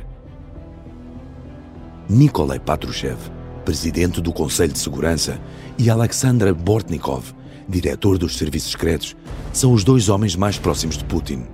Nikolai 2.08 2.60
Patrushev, 2.60 3.18
presidente 3.64 4.20
do 4.20 4.32
Conselho 4.32 4.72
de 4.72 4.78
Segurança, 4.78 5.40
e 5.78 5.88
Alexandra 5.88 6.52
Bortnikov, 6.52 7.32
diretor 7.68 8.18
dos 8.18 8.36
serviços 8.36 8.72
secretos, 8.72 9.16
são 9.52 9.72
os 9.72 9.82
dois 9.82 10.08
homens 10.08 10.36
mais 10.36 10.58
próximos 10.58 10.98
de 10.98 11.04
Putin. 11.04 11.44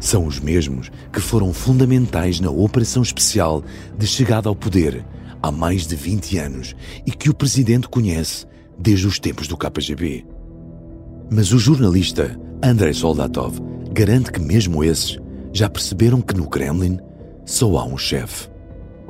São 0.00 0.26
os 0.26 0.40
mesmos 0.40 0.90
que 1.12 1.20
foram 1.20 1.52
fundamentais 1.52 2.40
na 2.40 2.50
operação 2.50 3.02
especial 3.02 3.62
de 3.96 4.06
chegada 4.06 4.48
ao 4.48 4.56
poder 4.56 5.04
há 5.42 5.52
mais 5.52 5.86
de 5.86 5.94
20 5.94 6.38
anos 6.38 6.74
e 7.06 7.10
que 7.10 7.28
o 7.28 7.34
presidente 7.34 7.88
conhece 7.88 8.46
desde 8.78 9.06
os 9.06 9.18
tempos 9.18 9.46
do 9.46 9.56
KGB. 9.56 10.31
Mas 11.30 11.52
o 11.52 11.58
jornalista 11.58 12.38
Andrei 12.62 12.92
Soldatov 12.92 13.58
garante 13.92 14.32
que 14.32 14.40
mesmo 14.40 14.84
esses 14.84 15.18
já 15.52 15.68
perceberam 15.68 16.20
que 16.20 16.34
no 16.34 16.48
Kremlin 16.48 16.98
só 17.44 17.76
há 17.76 17.84
um 17.84 17.98
chefe. 17.98 18.48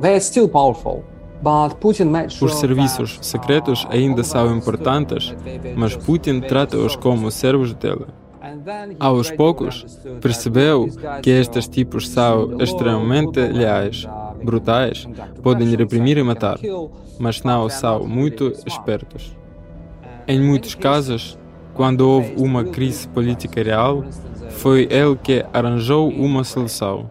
They 0.01 0.13
are 0.13 0.21
still 0.21 0.49
powerful, 0.49 1.05
but 1.43 1.77
Putin 1.81 2.05
made 2.05 2.33
sure 2.33 2.51
Os 2.51 2.59
serviços 2.59 3.19
secretos 3.23 3.87
ainda 3.91 4.25
são 4.25 4.57
importantes, 4.57 5.35
mas 5.77 5.97
Putin 5.97 6.41
trata-os 6.41 6.97
como 6.97 7.31
servos 7.31 7.75
dele. 7.75 8.07
Aos 8.99 9.31
poucos, 9.31 9.87
percebeu 10.21 10.89
que 11.23 11.31
estes 11.31 11.69
tipos 11.69 12.09
são 12.09 12.61
extremamente 12.61 13.39
leais, 13.41 14.07
brutais, 14.43 15.07
podem 15.43 15.75
reprimir 15.77 16.19
e 16.19 16.23
matar, 16.23 16.59
mas 17.19 17.43
não 17.43 17.69
são 17.69 18.07
muito 18.07 18.53
espertos. 18.67 19.37
Em 20.27 20.41
muitos 20.41 20.75
casos, 20.75 21.39
quando 21.75 22.03
houve 22.03 22.35
uma 22.37 22.65
crise 22.65 23.09
política 23.09 23.63
real, 23.63 24.05
foi 24.51 24.87
ele 24.91 25.17
que 25.17 25.45
arranjou 25.53 26.09
uma 26.09 26.45
solução. 26.45 27.11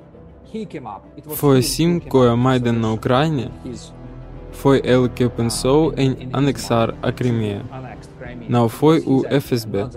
Foi 1.30 1.60
assim 1.60 2.00
com 2.00 2.22
a 2.24 2.36
Maidan 2.36 2.74
na 2.74 2.92
Ucrânia. 2.92 3.50
Foi 4.52 4.82
ele 4.84 5.10
que 5.10 5.28
pensou 5.30 5.94
em 5.98 6.30
anexar 6.34 6.94
a 7.02 7.12
Crimeia. 7.12 7.64
Não 8.50 8.70
foi 8.70 9.00
o 9.06 9.24
FSB. 9.42 9.88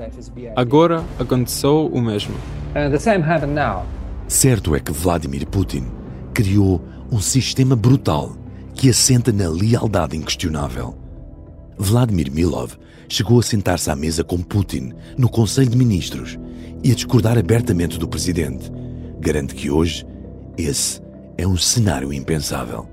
Agora 0.56 1.04
aconteceu 1.18 1.86
o 1.86 2.00
mesmo. 2.00 2.34
Certo 4.28 4.74
é 4.74 4.80
que 4.80 4.92
Vladimir 4.92 5.46
Putin 5.46 5.86
criou 6.32 6.80
um 7.10 7.20
sistema 7.20 7.76
brutal 7.76 8.32
que 8.74 8.88
assenta 8.88 9.32
na 9.32 9.48
lealdade 9.48 10.16
inquestionável. 10.16 10.96
Vladimir 11.78 12.32
Milov 12.32 12.76
chegou 13.08 13.38
a 13.38 13.42
sentar-se 13.42 13.90
à 13.90 13.96
mesa 13.96 14.24
com 14.24 14.38
Putin 14.38 14.92
no 15.16 15.28
Conselho 15.28 15.70
de 15.70 15.76
Ministros 15.76 16.38
e 16.82 16.92
a 16.92 16.94
discordar 16.94 17.38
abertamente 17.38 17.98
do 17.98 18.08
presidente. 18.08 18.70
Garante 19.20 19.54
que 19.54 19.70
hoje 19.70 20.06
esse 20.56 21.00
é 21.36 21.46
um 21.46 21.56
cenário 21.56 22.12
impensável. 22.12 22.88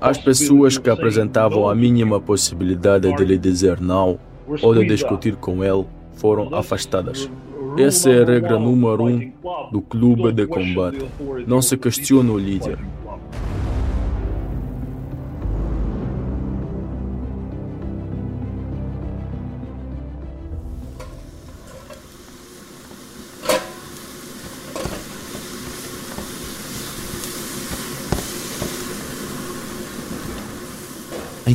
As 0.00 0.18
pessoas 0.18 0.78
que 0.78 0.90
apresentavam 0.90 1.68
a 1.68 1.74
mínima 1.74 2.20
possibilidade 2.20 3.14
de 3.14 3.24
lhe 3.24 3.38
dizer 3.38 3.80
não 3.80 4.18
ou 4.62 4.74
de 4.74 4.84
discutir 4.84 5.36
com 5.36 5.62
ele 5.62 5.84
foram 6.16 6.54
afastadas. 6.54 7.30
Essa 7.78 8.10
é 8.10 8.22
a 8.22 8.24
regra 8.24 8.58
número 8.58 9.04
um 9.04 9.32
do 9.70 9.80
clube 9.80 10.32
de 10.32 10.46
combate. 10.46 11.04
Não 11.46 11.60
se 11.60 11.76
questiona 11.76 12.32
o 12.32 12.38
líder. 12.38 12.78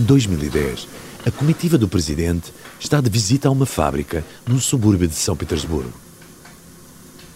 2010, 0.09 0.87
a 1.23 1.29
comitiva 1.29 1.77
do 1.77 1.87
presidente 1.87 2.51
está 2.79 2.99
de 2.99 3.11
visita 3.11 3.47
a 3.47 3.51
uma 3.51 3.67
fábrica 3.67 4.25
num 4.47 4.59
subúrbio 4.59 5.07
de 5.07 5.13
São 5.13 5.35
Petersburgo. 5.35 5.93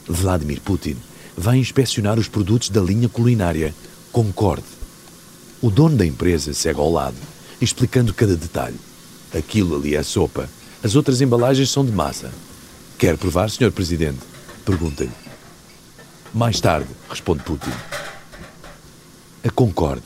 Vladimir 0.07 0.59
Putin 0.59 0.97
vai 1.37 1.57
inspecionar 1.57 2.17
os 2.17 2.27
produtos 2.27 2.69
da 2.69 2.81
linha 2.81 3.07
culinária 3.07 3.75
Concorde. 4.11 4.65
O 5.61 5.69
dono 5.69 5.95
da 5.95 6.03
empresa 6.03 6.51
segue 6.51 6.79
ao 6.79 6.91
lado, 6.91 7.15
explicando 7.61 8.11
cada 8.11 8.35
detalhe. 8.35 8.79
Aquilo 9.37 9.75
ali 9.75 9.93
é 9.95 10.01
sopa. 10.01 10.49
As 10.83 10.95
outras 10.95 11.21
embalagens 11.21 11.69
são 11.69 11.85
de 11.85 11.91
massa. 11.91 12.31
Quer 12.97 13.19
provar, 13.19 13.51
Sr. 13.51 13.71
Presidente? 13.71 14.21
Pergunta-lhe. 14.65 15.11
Mais 16.33 16.59
tarde, 16.59 16.89
responde 17.07 17.43
Putin. 17.43 17.71
A 19.43 19.49
Concorde 19.51 20.01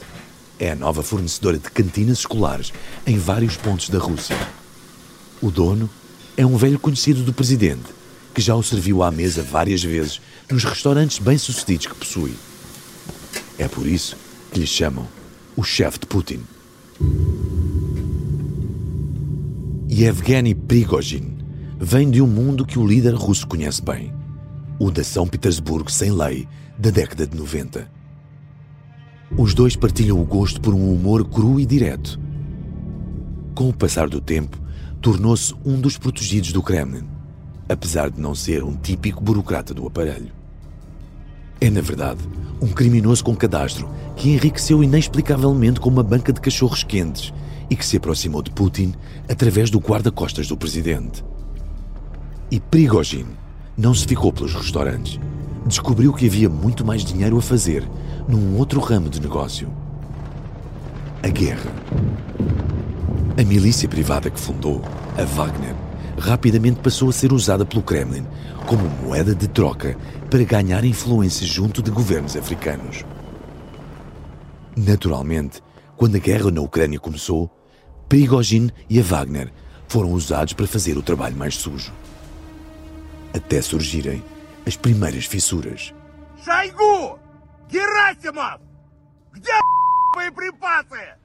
é 0.60 0.72
a 0.72 0.76
nova 0.76 1.04
fornecedora 1.04 1.58
de 1.58 1.70
cantinas 1.70 2.20
escolares 2.20 2.74
em 3.06 3.18
vários 3.18 3.56
pontos 3.56 3.90
da 3.90 4.00
Rússia. 4.00 4.36
O 5.42 5.52
dono 5.52 5.90
é 6.36 6.46
um 6.46 6.58
velho 6.58 6.80
conhecido 6.80 7.24
do 7.24 7.34
presidente, 7.34 7.86
que 8.34 8.42
já 8.42 8.56
o 8.56 8.64
serviu 8.64 9.04
à 9.04 9.12
mesa 9.12 9.44
várias 9.44 9.84
vezes 9.84 10.22
nos 10.50 10.64
restaurantes 10.64 11.20
bem-sucedidos 11.20 11.88
que 11.88 11.96
possui. 11.96 12.34
É 13.58 13.68
por 13.68 13.88
isso 13.88 14.16
que 14.52 14.60
lhe 14.60 14.68
chamam 14.68 15.08
o 15.56 15.64
chefe 15.64 16.00
de 16.00 16.06
Putin. 16.06 16.42
Yevgeny 19.90 20.54
Prigozhin 20.54 21.38
vem 21.80 22.10
de 22.10 22.22
um 22.22 22.28
mundo 22.28 22.66
que 22.66 22.78
o 22.78 22.86
líder 22.86 23.14
russo 23.14 23.48
conhece 23.48 23.82
bem, 23.82 24.14
o 24.80 24.92
da 24.92 25.04
São 25.04 25.28
Petersburgo 25.28 25.92
sem 25.92 26.12
lei 26.12 26.48
da 26.78 26.90
década 26.90 27.26
de 27.26 27.36
90. 27.36 27.97
Os 29.38 29.54
dois 29.54 29.76
partilham 29.76 30.20
o 30.20 30.26
gosto 30.26 30.60
por 30.60 30.74
um 30.74 30.92
humor 30.92 31.24
cru 31.24 31.60
e 31.60 31.66
direto. 31.66 32.20
Com 33.54 33.70
o 33.70 33.74
passar 33.74 34.10
do 34.10 34.20
tempo, 34.20 34.58
tornou-se 35.00 35.54
um 35.64 35.80
dos 35.80 35.96
protegidos 35.96 36.52
do 36.52 36.64
Kremlin, 36.64 37.08
apesar 37.70 38.10
de 38.10 38.20
não 38.20 38.34
ser 38.34 38.64
um 38.64 38.76
típico 38.76 39.24
burocrata 39.24 39.76
do 39.76 39.86
aparelho. 39.86 40.32
É, 41.62 41.70
na 41.70 41.82
verdade, 41.82 42.20
um 42.60 42.70
criminoso 42.70 43.24
com 43.24 43.36
cadastro 43.36 43.88
que 44.16 44.32
enriqueceu 44.32 44.84
inexplicavelmente 44.84 45.80
com 45.80 45.90
uma 45.90 46.04
banca 46.04 46.34
de 46.34 46.42
cachorros 46.42 46.84
quentes 46.84 47.32
e 47.70 47.76
que 47.76 47.86
se 47.86 47.98
aproximou 47.98 48.42
de 48.42 48.50
Putin 48.50 48.96
através 49.30 49.70
do 49.70 49.78
guarda-costas 49.78 50.48
do 50.48 50.58
presidente. 50.58 51.24
E 52.50 52.60
Prigozhin 52.60 53.28
não 53.78 53.94
se 53.94 54.08
ficou 54.08 54.34
pelos 54.34 54.56
restaurantes. 54.56 55.20
Descobriu 55.68 56.14
que 56.14 56.28
havia 56.28 56.50
muito 56.50 56.86
mais 56.86 57.04
dinheiro 57.04 57.38
a 57.38 57.42
fazer 57.42 57.86
num 58.26 58.58
outro 58.58 58.80
ramo 58.80 59.10
de 59.10 59.20
negócio. 59.20 59.70
A 61.22 61.28
guerra. 61.28 61.70
A 63.38 63.44
milícia 63.44 63.90
privada 63.90 64.30
que 64.30 64.40
fundou, 64.40 64.82
a 65.18 65.26
Wagner, 65.26 65.76
rapidamente 66.18 66.80
passou 66.80 67.10
a 67.10 67.12
ser 67.12 67.34
usada 67.34 67.66
pelo 67.66 67.84
Kremlin 67.84 68.26
como 68.66 68.88
moeda 69.04 69.36
de 69.36 69.46
troca 69.50 69.98
para 70.30 70.42
ganhar 70.46 70.86
influência 70.86 71.46
junto 71.46 71.82
de 71.84 71.92
governos 71.92 72.38
africanos. 72.38 73.04
Naturalmente, 74.74 75.62
quando 75.98 76.16
a 76.16 76.20
guerra 76.20 76.50
na 76.50 76.62
Ucrânia 76.62 76.98
começou, 76.98 77.52
Prigozhin 78.08 78.70
e 78.90 79.02
a 79.02 79.04
Wagner 79.04 79.52
foram 79.90 80.14
usados 80.14 80.54
para 80.54 80.66
fazer 80.66 80.98
o 80.98 81.04
trabalho 81.04 81.36
mais 81.36 81.56
sujo. 81.56 81.92
Até 83.34 83.62
surgirem 83.62 84.24
as 84.67 84.77
primeiras 84.77 85.27
fissuras. 85.27 85.93
Шойгу! 86.45 87.19
Герасимов! 87.69 88.61
Где 89.33 89.53
боеприпасы? 90.15 91.17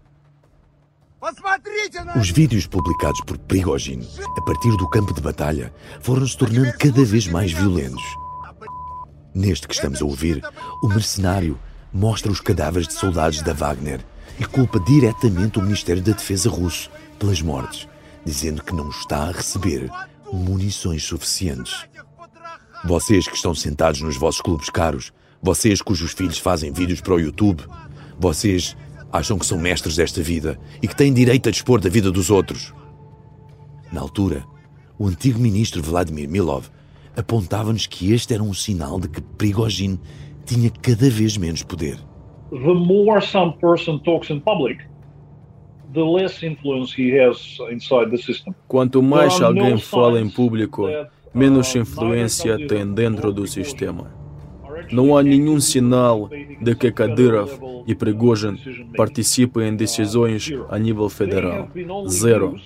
Посмотрите 1.19 2.03
на... 2.03 2.17
Os 2.17 2.29
vídeos 2.29 2.67
publicados 2.67 3.21
por 3.21 3.37
Prigozhin 3.37 4.07
a 4.37 4.41
partir 4.41 4.75
do 4.77 4.87
campo 4.89 5.13
de 5.13 5.21
batalha 5.21 5.73
foram 5.99 6.27
se 6.27 6.37
tornando 6.37 6.71
cada 6.77 7.03
vez 7.03 7.27
mais 7.27 7.51
violentos. 7.51 8.03
Neste 9.33 9.67
que 9.67 9.73
estamos 9.73 10.01
a 10.01 10.05
ouvir, 10.05 10.41
o 10.81 10.87
mercenário 10.87 11.59
mostra 11.91 12.31
os 12.31 12.39
cadáveres 12.39 12.87
de 12.87 12.93
soldados 12.93 13.41
da 13.41 13.53
Wagner 13.53 14.05
e 14.39 14.45
culpa 14.45 14.79
diretamente 14.79 15.59
o 15.59 15.61
Ministério 15.61 16.01
da 16.01 16.11
Defesa 16.11 16.49
russo 16.49 16.89
pelas 17.17 17.41
mortes, 17.41 17.87
dizendo 18.23 18.63
que 18.63 18.73
não 18.73 18.89
está 18.89 19.23
a 19.23 19.31
receber 19.31 19.89
munições 20.31 21.03
suficientes. 21.03 21.85
Vocês 22.84 23.28
que 23.28 23.36
estão 23.36 23.54
sentados 23.54 24.00
nos 24.00 24.16
vossos 24.16 24.40
clubes 24.40 24.68
caros, 24.68 25.12
vocês 25.40 25.80
cujos 25.80 26.12
filhos 26.12 26.38
fazem 26.38 26.72
vídeos 26.72 27.00
para 27.00 27.14
o 27.14 27.20
YouTube, 27.20 27.62
vocês 28.18 28.76
acham 29.12 29.38
que 29.38 29.46
são 29.46 29.56
mestres 29.56 29.94
desta 29.94 30.20
vida 30.20 30.58
e 30.82 30.88
que 30.88 30.96
têm 30.96 31.12
direito 31.12 31.48
a 31.48 31.52
dispor 31.52 31.80
da 31.80 31.88
vida 31.88 32.10
dos 32.10 32.28
outros. 32.28 32.74
Na 33.92 34.00
altura, 34.00 34.44
o 34.98 35.06
antigo 35.06 35.38
ministro 35.38 35.80
Vladimir 35.80 36.28
Milov 36.28 36.66
apontava-nos 37.16 37.86
que 37.86 38.12
este 38.12 38.34
era 38.34 38.42
um 38.42 38.54
sinal 38.54 38.98
de 38.98 39.08
que 39.08 39.20
Prigozhin 39.20 40.00
tinha 40.44 40.70
cada 40.70 41.08
vez 41.08 41.36
menos 41.36 41.62
poder. 41.62 41.98
The 42.50 42.74
more 42.74 43.24
some 43.24 43.54
person 43.60 44.00
talks 44.00 44.28
in 44.28 44.40
public, 44.40 44.82
the 45.92 46.02
less 46.02 46.44
influence 46.44 47.00
he 47.00 47.16
has 47.16 47.58
inside 47.70 48.10
the 48.10 48.20
system. 48.20 48.54
Quanto 48.66 49.00
mais 49.02 49.40
alguém 49.40 49.78
fala 49.78 50.20
em 50.20 50.28
público, 50.28 50.88
menos 51.34 51.74
influência 51.74 52.66
tem 52.66 52.86
dentro 52.86 53.32
do 53.32 53.46
sistema. 53.46 54.10
Não 54.90 55.16
há 55.16 55.22
nenhum 55.22 55.60
sinal 55.60 56.28
de 56.60 56.74
que 56.74 56.90
Kadyrov 56.90 57.50
e 57.86 57.94
Prigozhin 57.94 58.56
participem 58.96 59.68
em 59.68 59.76
decisões 59.76 60.50
a 60.68 60.78
nível 60.78 61.08
federal. 61.08 61.68
Zero. 62.08 62.56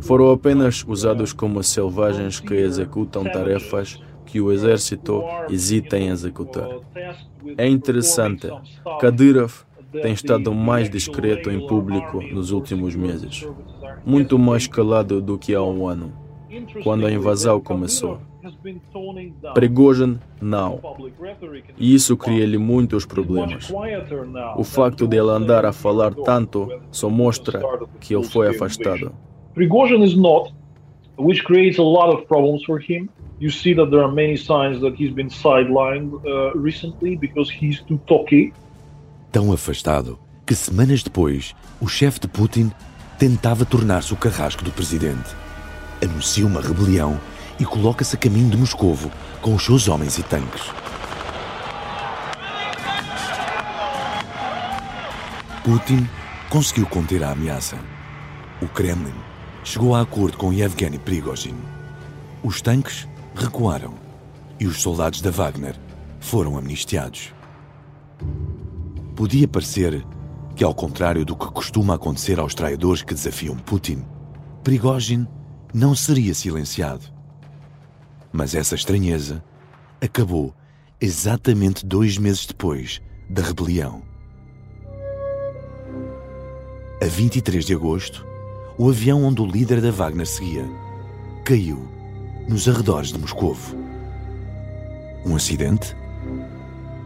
Foram 0.00 0.30
apenas 0.32 0.84
usados 0.86 1.32
como 1.32 1.62
selvagens 1.62 2.40
que 2.40 2.54
executam 2.54 3.24
tarefas 3.24 4.00
que 4.26 4.40
o 4.40 4.52
exército 4.52 5.22
hesita 5.48 5.98
em 5.98 6.08
executar. 6.08 6.68
É 7.56 7.66
interessante, 7.66 8.48
Kadyrov 9.00 9.64
tem 9.92 10.12
estado 10.12 10.54
mais 10.54 10.88
discreto 10.88 11.50
em 11.50 11.66
público 11.66 12.22
nos 12.22 12.52
últimos 12.52 12.94
meses, 12.94 13.46
muito 14.04 14.38
mais 14.38 14.66
calado 14.66 15.20
do 15.20 15.36
que 15.36 15.54
há 15.54 15.62
um 15.62 15.86
ano, 15.86 16.12
quando 16.82 17.06
a 17.06 17.12
invasão 17.12 17.60
começou. 17.60 18.20
Prigozhin, 19.54 20.18
não. 20.40 20.80
E 21.78 21.94
isso 21.94 22.16
cria-lhe 22.16 22.58
muitos 22.58 23.04
problemas. 23.04 23.70
O 24.56 24.64
facto 24.64 25.06
de 25.06 25.16
ele 25.16 25.30
andar 25.30 25.64
a 25.64 25.72
falar 25.72 26.14
tanto 26.14 26.68
só 26.90 27.10
mostra 27.10 27.60
que 28.00 28.14
ele 28.14 28.24
foi 28.24 28.48
afastado. 28.48 29.12
Prigozhin 29.54 30.02
is 30.02 30.16
not, 30.16 30.54
which 31.18 31.44
creates 31.44 31.78
a 31.78 31.82
lot 31.82 32.14
of 32.14 32.26
problems 32.26 32.64
for 32.64 32.80
him. 32.80 33.08
You 33.40 33.50
see 33.50 33.74
that 33.74 33.90
there 33.90 34.02
are 34.02 34.12
many 34.12 34.36
signs 34.36 34.80
that 34.80 34.96
he's 35.00 35.12
been 35.12 35.28
sidelined 35.28 36.12
uh, 36.26 36.52
recently 36.54 37.16
because 37.16 37.50
he's 37.50 37.80
too 37.82 37.98
talky. 38.06 38.52
Tão 39.32 39.52
afastado 39.52 40.18
que 40.46 40.54
semanas 40.54 41.02
depois 41.02 41.54
o 41.80 41.88
chefe 41.88 42.20
de 42.20 42.28
Putin 42.28 42.70
tentava 43.18 43.64
tornar-se 43.64 44.12
o 44.12 44.16
carrasco 44.16 44.64
do 44.64 44.70
presidente. 44.70 45.34
Anuncia 46.02 46.46
uma 46.46 46.60
rebelião 46.60 47.20
e 47.58 47.64
coloca-se 47.64 48.16
a 48.16 48.18
caminho 48.18 48.48
de 48.48 48.56
Moscovo 48.56 49.10
com 49.42 49.54
os 49.54 49.64
seus 49.64 49.86
homens 49.86 50.16
e 50.16 50.22
tanques. 50.22 50.62
Putin 55.62 56.08
conseguiu 56.48 56.86
conter 56.86 57.22
a 57.22 57.32
ameaça. 57.32 57.76
O 58.62 58.66
Kremlin 58.66 59.12
chegou 59.62 59.94
a 59.94 60.00
acordo 60.00 60.38
com 60.38 60.52
Yevgeny 60.52 60.98
Prigozhin. 60.98 61.56
Os 62.42 62.62
tanques 62.62 63.06
recuaram 63.34 63.94
e 64.58 64.66
os 64.66 64.80
soldados 64.80 65.20
da 65.20 65.30
Wagner 65.30 65.76
foram 66.18 66.56
amnistiados. 66.56 67.34
Podia 69.14 69.46
parecer 69.46 70.02
que, 70.56 70.64
ao 70.64 70.74
contrário 70.74 71.26
do 71.26 71.36
que 71.36 71.46
costuma 71.46 71.94
acontecer 71.94 72.40
aos 72.40 72.54
traidores 72.54 73.02
que 73.02 73.12
desafiam 73.12 73.56
Putin, 73.56 74.02
Prigozhin 74.64 75.26
não 75.72 75.94
seria 75.94 76.34
silenciado. 76.34 77.04
Mas 78.32 78.54
essa 78.54 78.74
estranheza 78.74 79.42
acabou 80.00 80.54
exatamente 81.00 81.84
dois 81.86 82.18
meses 82.18 82.46
depois 82.46 83.00
da 83.28 83.42
rebelião. 83.42 84.02
A 87.02 87.06
23 87.06 87.64
de 87.64 87.74
agosto, 87.74 88.26
o 88.76 88.88
avião 88.88 89.24
onde 89.24 89.40
o 89.40 89.46
líder 89.46 89.80
da 89.80 89.90
Wagner 89.90 90.26
seguia 90.26 90.68
caiu 91.44 91.88
nos 92.48 92.68
arredores 92.68 93.12
de 93.12 93.18
Moscovo. 93.18 93.76
Um 95.24 95.36
acidente? 95.36 95.96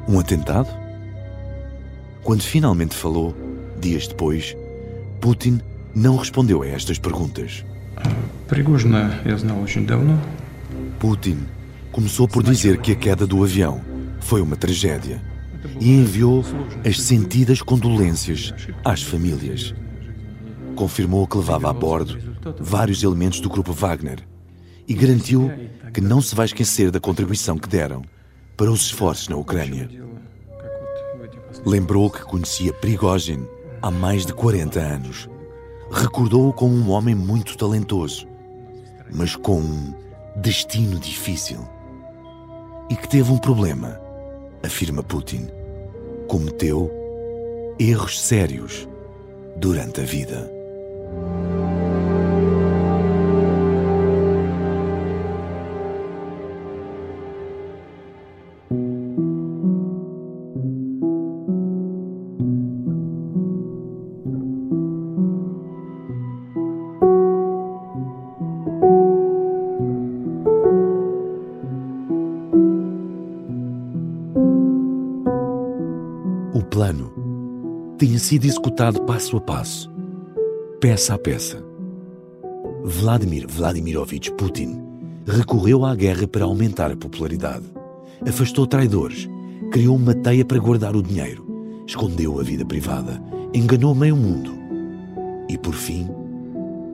Um 0.08 0.18
atentado? 0.18 0.68
Quando 2.22 2.42
finalmente 2.42 2.94
falou, 2.94 3.34
dias 3.78 4.08
depois, 4.08 4.56
Putin 5.20 5.60
não 5.94 6.16
respondeu 6.16 6.62
a 6.62 6.66
estas 6.66 6.98
perguntas. 6.98 7.64
Пригожина 8.47 9.20
я 9.26 9.38
знал 9.38 9.61
очень 9.61 9.86
давно. 9.86 10.17
Putin 10.99 11.38
começou 11.91 12.28
por 12.28 12.43
dizer 12.43 12.80
que 12.80 12.91
a 12.91 12.95
queda 12.95 13.26
do 13.26 13.43
avião 13.43 13.82
foi 14.20 14.41
uma 14.41 14.55
tragédia 14.55 15.22
e 15.80 15.91
enviou 15.91 16.43
as 16.86 16.99
sentidas 16.99 17.61
condolências 17.61 18.53
às 18.84 19.01
famílias. 19.01 19.74
Confirmou 20.76 21.28
que 21.28 21.38
levava 21.38 21.70
a 21.70 21.74
bordo 21.74 22.17
vários 22.59 23.03
elementos 23.03 23.39
do 23.39 23.49
grupo 23.49 23.72
Wagner 23.74 24.20
e 24.88 24.93
garantiu 24.93 25.51
que 25.93 26.01
não 26.01 26.22
se 26.22 26.36
vai 26.36 26.45
esquecer 26.45 26.91
da 26.91 26.99
contribuição 26.99 27.57
que 27.57 27.67
deram 27.67 28.03
para 28.57 28.72
os 28.72 28.82
esforços 28.82 29.28
na 29.30 29.36
Ucrânia. 29.36 29.89
Lembrou 31.65 32.09
que 32.09 32.22
conhecia 32.24 32.74
Prigozhin 32.74 33.45
há 33.82 33.91
mais 33.91 34.26
de 34.26 34.34
40 34.34 34.80
anos. 34.80 35.30
Recordou-o 35.91 36.53
como 36.53 36.74
um 36.74 36.91
homem 36.91 37.14
muito 37.14 37.57
talentoso, 37.57 38.26
mas 39.12 39.37
com 39.37 39.61
um 39.61 39.95
destino 40.37 40.99
difícil. 40.99 41.61
E 42.91 42.97
que 42.97 43.09
teve 43.09 43.30
um 43.30 43.39
problema, 43.39 44.01
afirma 44.62 45.03
Putin. 45.03 45.49
Cometeu 46.28 46.91
erros 47.78 48.20
sérios 48.20 48.89
durante 49.57 50.01
a 50.01 50.05
vida. 50.05 50.53
Sido 78.25 78.47
executado 78.47 79.03
passo 79.03 79.37
a 79.37 79.41
passo, 79.41 79.93
peça 80.81 81.12
a 81.12 81.18
peça. 81.18 81.62
Vladimir 82.83 83.47
Vladimirovich 83.47 84.33
Putin 84.33 84.83
recorreu 85.27 85.85
à 85.85 85.95
guerra 85.95 86.27
para 86.27 86.47
aumentar 86.47 86.91
a 86.91 86.97
popularidade, 86.97 87.66
afastou 88.27 88.66
traidores, 88.66 89.29
criou 89.70 89.95
uma 89.95 90.14
teia 90.14 90.43
para 90.43 90.59
guardar 90.59 90.97
o 90.97 91.03
dinheiro, 91.03 91.85
escondeu 91.87 92.41
a 92.41 92.43
vida 92.43 92.64
privada, 92.64 93.22
enganou 93.53 93.95
meio 93.95 94.16
mundo 94.16 94.55
e, 95.47 95.59
por 95.59 95.75
fim, 95.75 96.09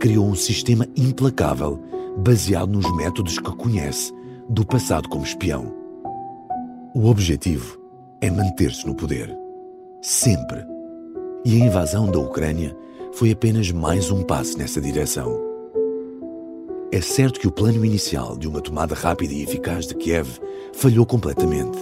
criou 0.01 0.27
um 0.27 0.35
sistema 0.35 0.85
implacável 0.97 1.81
baseado 2.19 2.73
nos 2.73 2.97
métodos 2.97 3.39
que 3.39 3.53
conhece 3.53 4.13
do 4.49 4.67
passado 4.67 5.09
como 5.09 5.25
espião. 5.25 5.73
O 6.93 7.07
objetivo 7.07 7.79
é 8.21 8.29
manter-se 8.33 8.85
no 8.85 8.97
poder. 8.97 9.33
Sempre. 10.03 10.80
E 11.43 11.55
a 11.55 11.65
invasão 11.65 12.11
da 12.11 12.19
Ucrânia 12.19 12.77
foi 13.13 13.31
apenas 13.31 13.73
mais 13.73 14.11
um 14.11 14.23
passo 14.23 14.59
nessa 14.59 14.79
direção. 14.79 15.41
É 16.93 17.01
certo 17.01 17.41
que 17.41 17.49
o 17.49 17.51
plano 17.51 17.83
inicial 17.83 18.37
de 18.37 18.47
uma 18.47 18.61
tomada 18.61 18.95
rápida 18.95 19.33
e 19.33 19.43
eficaz 19.43 19.87
de 19.87 19.95
Kiev 19.95 20.39
falhou 20.75 21.07
completamente. 21.07 21.79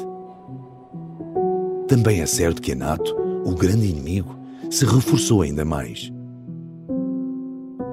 Também 1.89 2.21
é 2.21 2.27
certo 2.27 2.63
que 2.63 2.71
a 2.71 2.77
NATO, 2.77 3.17
o 3.45 3.53
grande 3.53 3.89
inimigo, 3.89 4.39
se 4.71 4.85
reforçou 4.85 5.43
ainda 5.43 5.65
mais. 5.65 6.13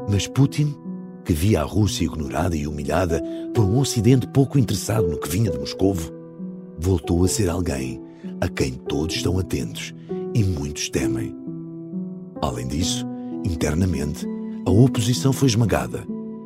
Mas 0.08 0.28
Putin, 0.28 0.76
que 1.24 1.34
via 1.34 1.62
a 1.62 1.66
Rússia 1.66 2.06
ignorada 2.06 2.56
e 2.56 2.68
humilhada 2.68 3.24
por 3.56 3.66
um 3.66 3.80
Ocidente 3.80 4.28
pouco 4.28 4.60
interessado 4.60 5.08
no 5.08 5.18
que 5.18 5.30
vinha 5.30 5.50
de 5.50 5.58
Moscovo, 5.58 6.12
voltou 6.78 7.24
a 7.24 7.28
ser 7.28 7.50
alguém 7.50 8.00
a 8.40 8.48
quem 8.48 8.74
todos 8.74 9.16
estão 9.16 9.40
atentos 9.40 9.96
e 10.36 10.44
muitos 10.44 10.90
temem. 10.90 11.45
Além 12.46 12.68
disso, 12.68 13.04
internamente, 13.44 14.24
a 14.68 14.70
oposição 14.70 15.34
foi 15.34 15.48
esmagada. 15.48 16.06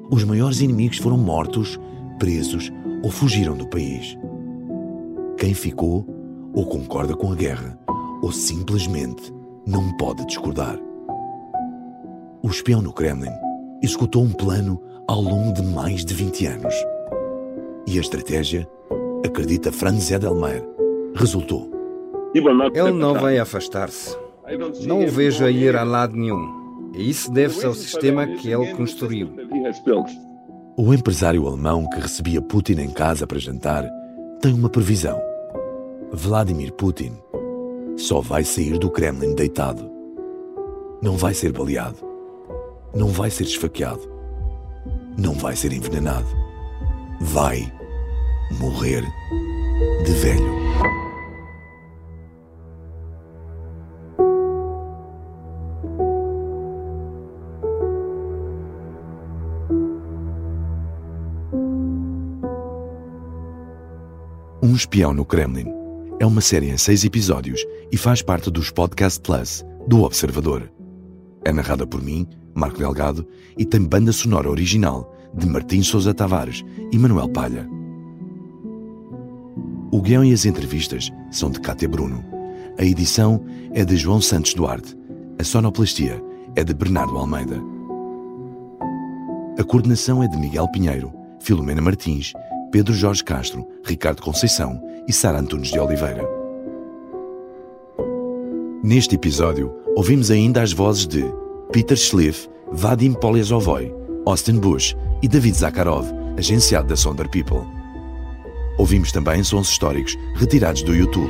Os 0.09 0.23
maiores 0.23 0.61
inimigos 0.61 0.97
foram 0.97 1.17
mortos, 1.17 1.77
presos 2.17 2.71
ou 3.03 3.11
fugiram 3.11 3.53
do 3.53 3.67
país. 3.67 4.17
Quem 5.37 5.53
ficou 5.53 6.07
ou 6.53 6.65
concorda 6.65 7.17
com 7.17 7.33
a 7.33 7.35
guerra 7.35 7.77
ou 8.21 8.31
simplesmente 8.31 9.33
não 9.67 9.91
pode 9.97 10.25
discordar. 10.25 10.79
O 12.41 12.47
espião 12.47 12.81
no 12.81 12.93
Kremlin 12.93 13.33
executou 13.83 14.23
um 14.23 14.31
plano 14.31 14.81
ao 15.05 15.21
longo 15.21 15.51
de 15.51 15.63
mais 15.63 16.05
de 16.05 16.13
20 16.13 16.45
anos. 16.45 16.73
E 17.85 17.97
a 17.97 18.01
estratégia, 18.01 18.65
acredita 19.25 19.69
Franz 19.69 20.09
Edelmeier, 20.09 20.65
resultou. 21.13 21.69
Ele 22.33 22.97
não 22.97 23.15
vai 23.15 23.37
afastar-se. 23.37 24.28
Não 24.85 25.03
o 25.03 25.07
vejo 25.07 25.45
a 25.45 25.51
ir 25.51 25.75
a 25.75 25.83
lado 25.83 26.15
nenhum. 26.15 26.91
E 26.95 27.09
isso 27.09 27.31
deve-se 27.31 27.65
ao 27.65 27.73
sistema 27.73 28.25
que 28.25 28.51
ele 28.51 28.73
construiu. 28.73 29.29
O 30.75 30.93
empresário 30.93 31.45
alemão 31.45 31.87
que 31.89 31.99
recebia 31.99 32.41
Putin 32.41 32.79
em 32.79 32.89
casa 32.89 33.27
para 33.27 33.37
jantar 33.37 33.89
tem 34.41 34.53
uma 34.53 34.69
previsão. 34.69 35.19
Vladimir 36.11 36.73
Putin 36.73 37.13
só 37.97 38.21
vai 38.21 38.43
sair 38.43 38.77
do 38.77 38.89
Kremlin 38.89 39.35
deitado. 39.35 39.89
Não 41.01 41.15
vai 41.17 41.33
ser 41.33 41.51
baleado. 41.51 41.97
Não 42.95 43.07
vai 43.07 43.29
ser 43.29 43.43
esfaqueado. 43.43 44.09
Não 45.17 45.33
vai 45.33 45.55
ser 45.55 45.73
envenenado. 45.73 46.27
Vai 47.21 47.71
morrer 48.59 49.03
de 50.05 50.11
velho. 50.13 50.68
Espião 64.79 65.13
no 65.13 65.25
Kremlin 65.25 65.67
é 66.21 66.25
uma 66.25 66.39
série 66.39 66.69
em 66.69 66.77
seis 66.77 67.03
episódios 67.03 67.65
e 67.91 67.97
faz 67.97 68.21
parte 68.21 68.49
dos 68.49 68.71
Podcast 68.71 69.19
Plus 69.19 69.65
do 69.85 70.03
Observador. 70.03 70.71
É 71.43 71.51
narrada 71.51 71.85
por 71.85 72.01
mim, 72.01 72.25
Marco 72.55 72.77
Delgado, 72.77 73.27
e 73.57 73.65
tem 73.65 73.81
banda 73.81 74.13
sonora 74.13 74.49
original 74.49 75.13
de 75.33 75.45
Martim 75.47 75.83
Sousa 75.83 76.13
Tavares 76.13 76.63
e 76.93 76.97
Manuel 76.97 77.27
Palha. 77.27 77.69
O 79.91 80.01
guião 80.01 80.23
e 80.23 80.31
as 80.31 80.45
entrevistas 80.45 81.11
são 81.29 81.51
de 81.51 81.59
Cátia 81.59 81.89
Bruno. 81.89 82.23
A 82.77 82.85
edição 82.85 83.43
é 83.73 83.83
de 83.83 83.97
João 83.97 84.21
Santos 84.21 84.53
Duarte. 84.53 84.95
A 85.37 85.43
sonoplastia 85.43 86.23
é 86.55 86.63
de 86.63 86.73
Bernardo 86.73 87.17
Almeida. 87.17 87.61
A 89.59 89.63
coordenação 89.65 90.23
é 90.23 90.27
de 90.29 90.37
Miguel 90.37 90.69
Pinheiro, 90.71 91.11
Filomena 91.41 91.81
Martins 91.81 92.31
Pedro 92.71 92.93
Jorge 92.93 93.23
Castro, 93.23 93.67
Ricardo 93.83 94.21
Conceição 94.21 94.79
e 95.07 95.13
Sara 95.13 95.39
Antunes 95.39 95.69
de 95.69 95.79
Oliveira. 95.79 96.23
Neste 98.83 99.15
episódio, 99.15 99.73
ouvimos 99.95 100.29
ainda 100.29 100.61
as 100.61 100.71
vozes 100.71 101.07
de 101.07 101.25
Peter 101.71 101.97
Schliff, 101.97 102.47
Vadim 102.71 103.13
Polyazovoy, 103.13 103.91
Austin 104.25 104.59
Bush 104.59 104.95
e 105.21 105.27
David 105.27 105.55
Zakharov, 105.55 106.05
agenciado 106.37 106.87
da 106.87 106.95
Sonder 106.95 107.27
People. 107.29 107.63
Ouvimos 108.77 109.11
também 109.11 109.43
sons 109.43 109.69
históricos 109.69 110.15
retirados 110.35 110.83
do 110.83 110.95
YouTube. 110.95 111.29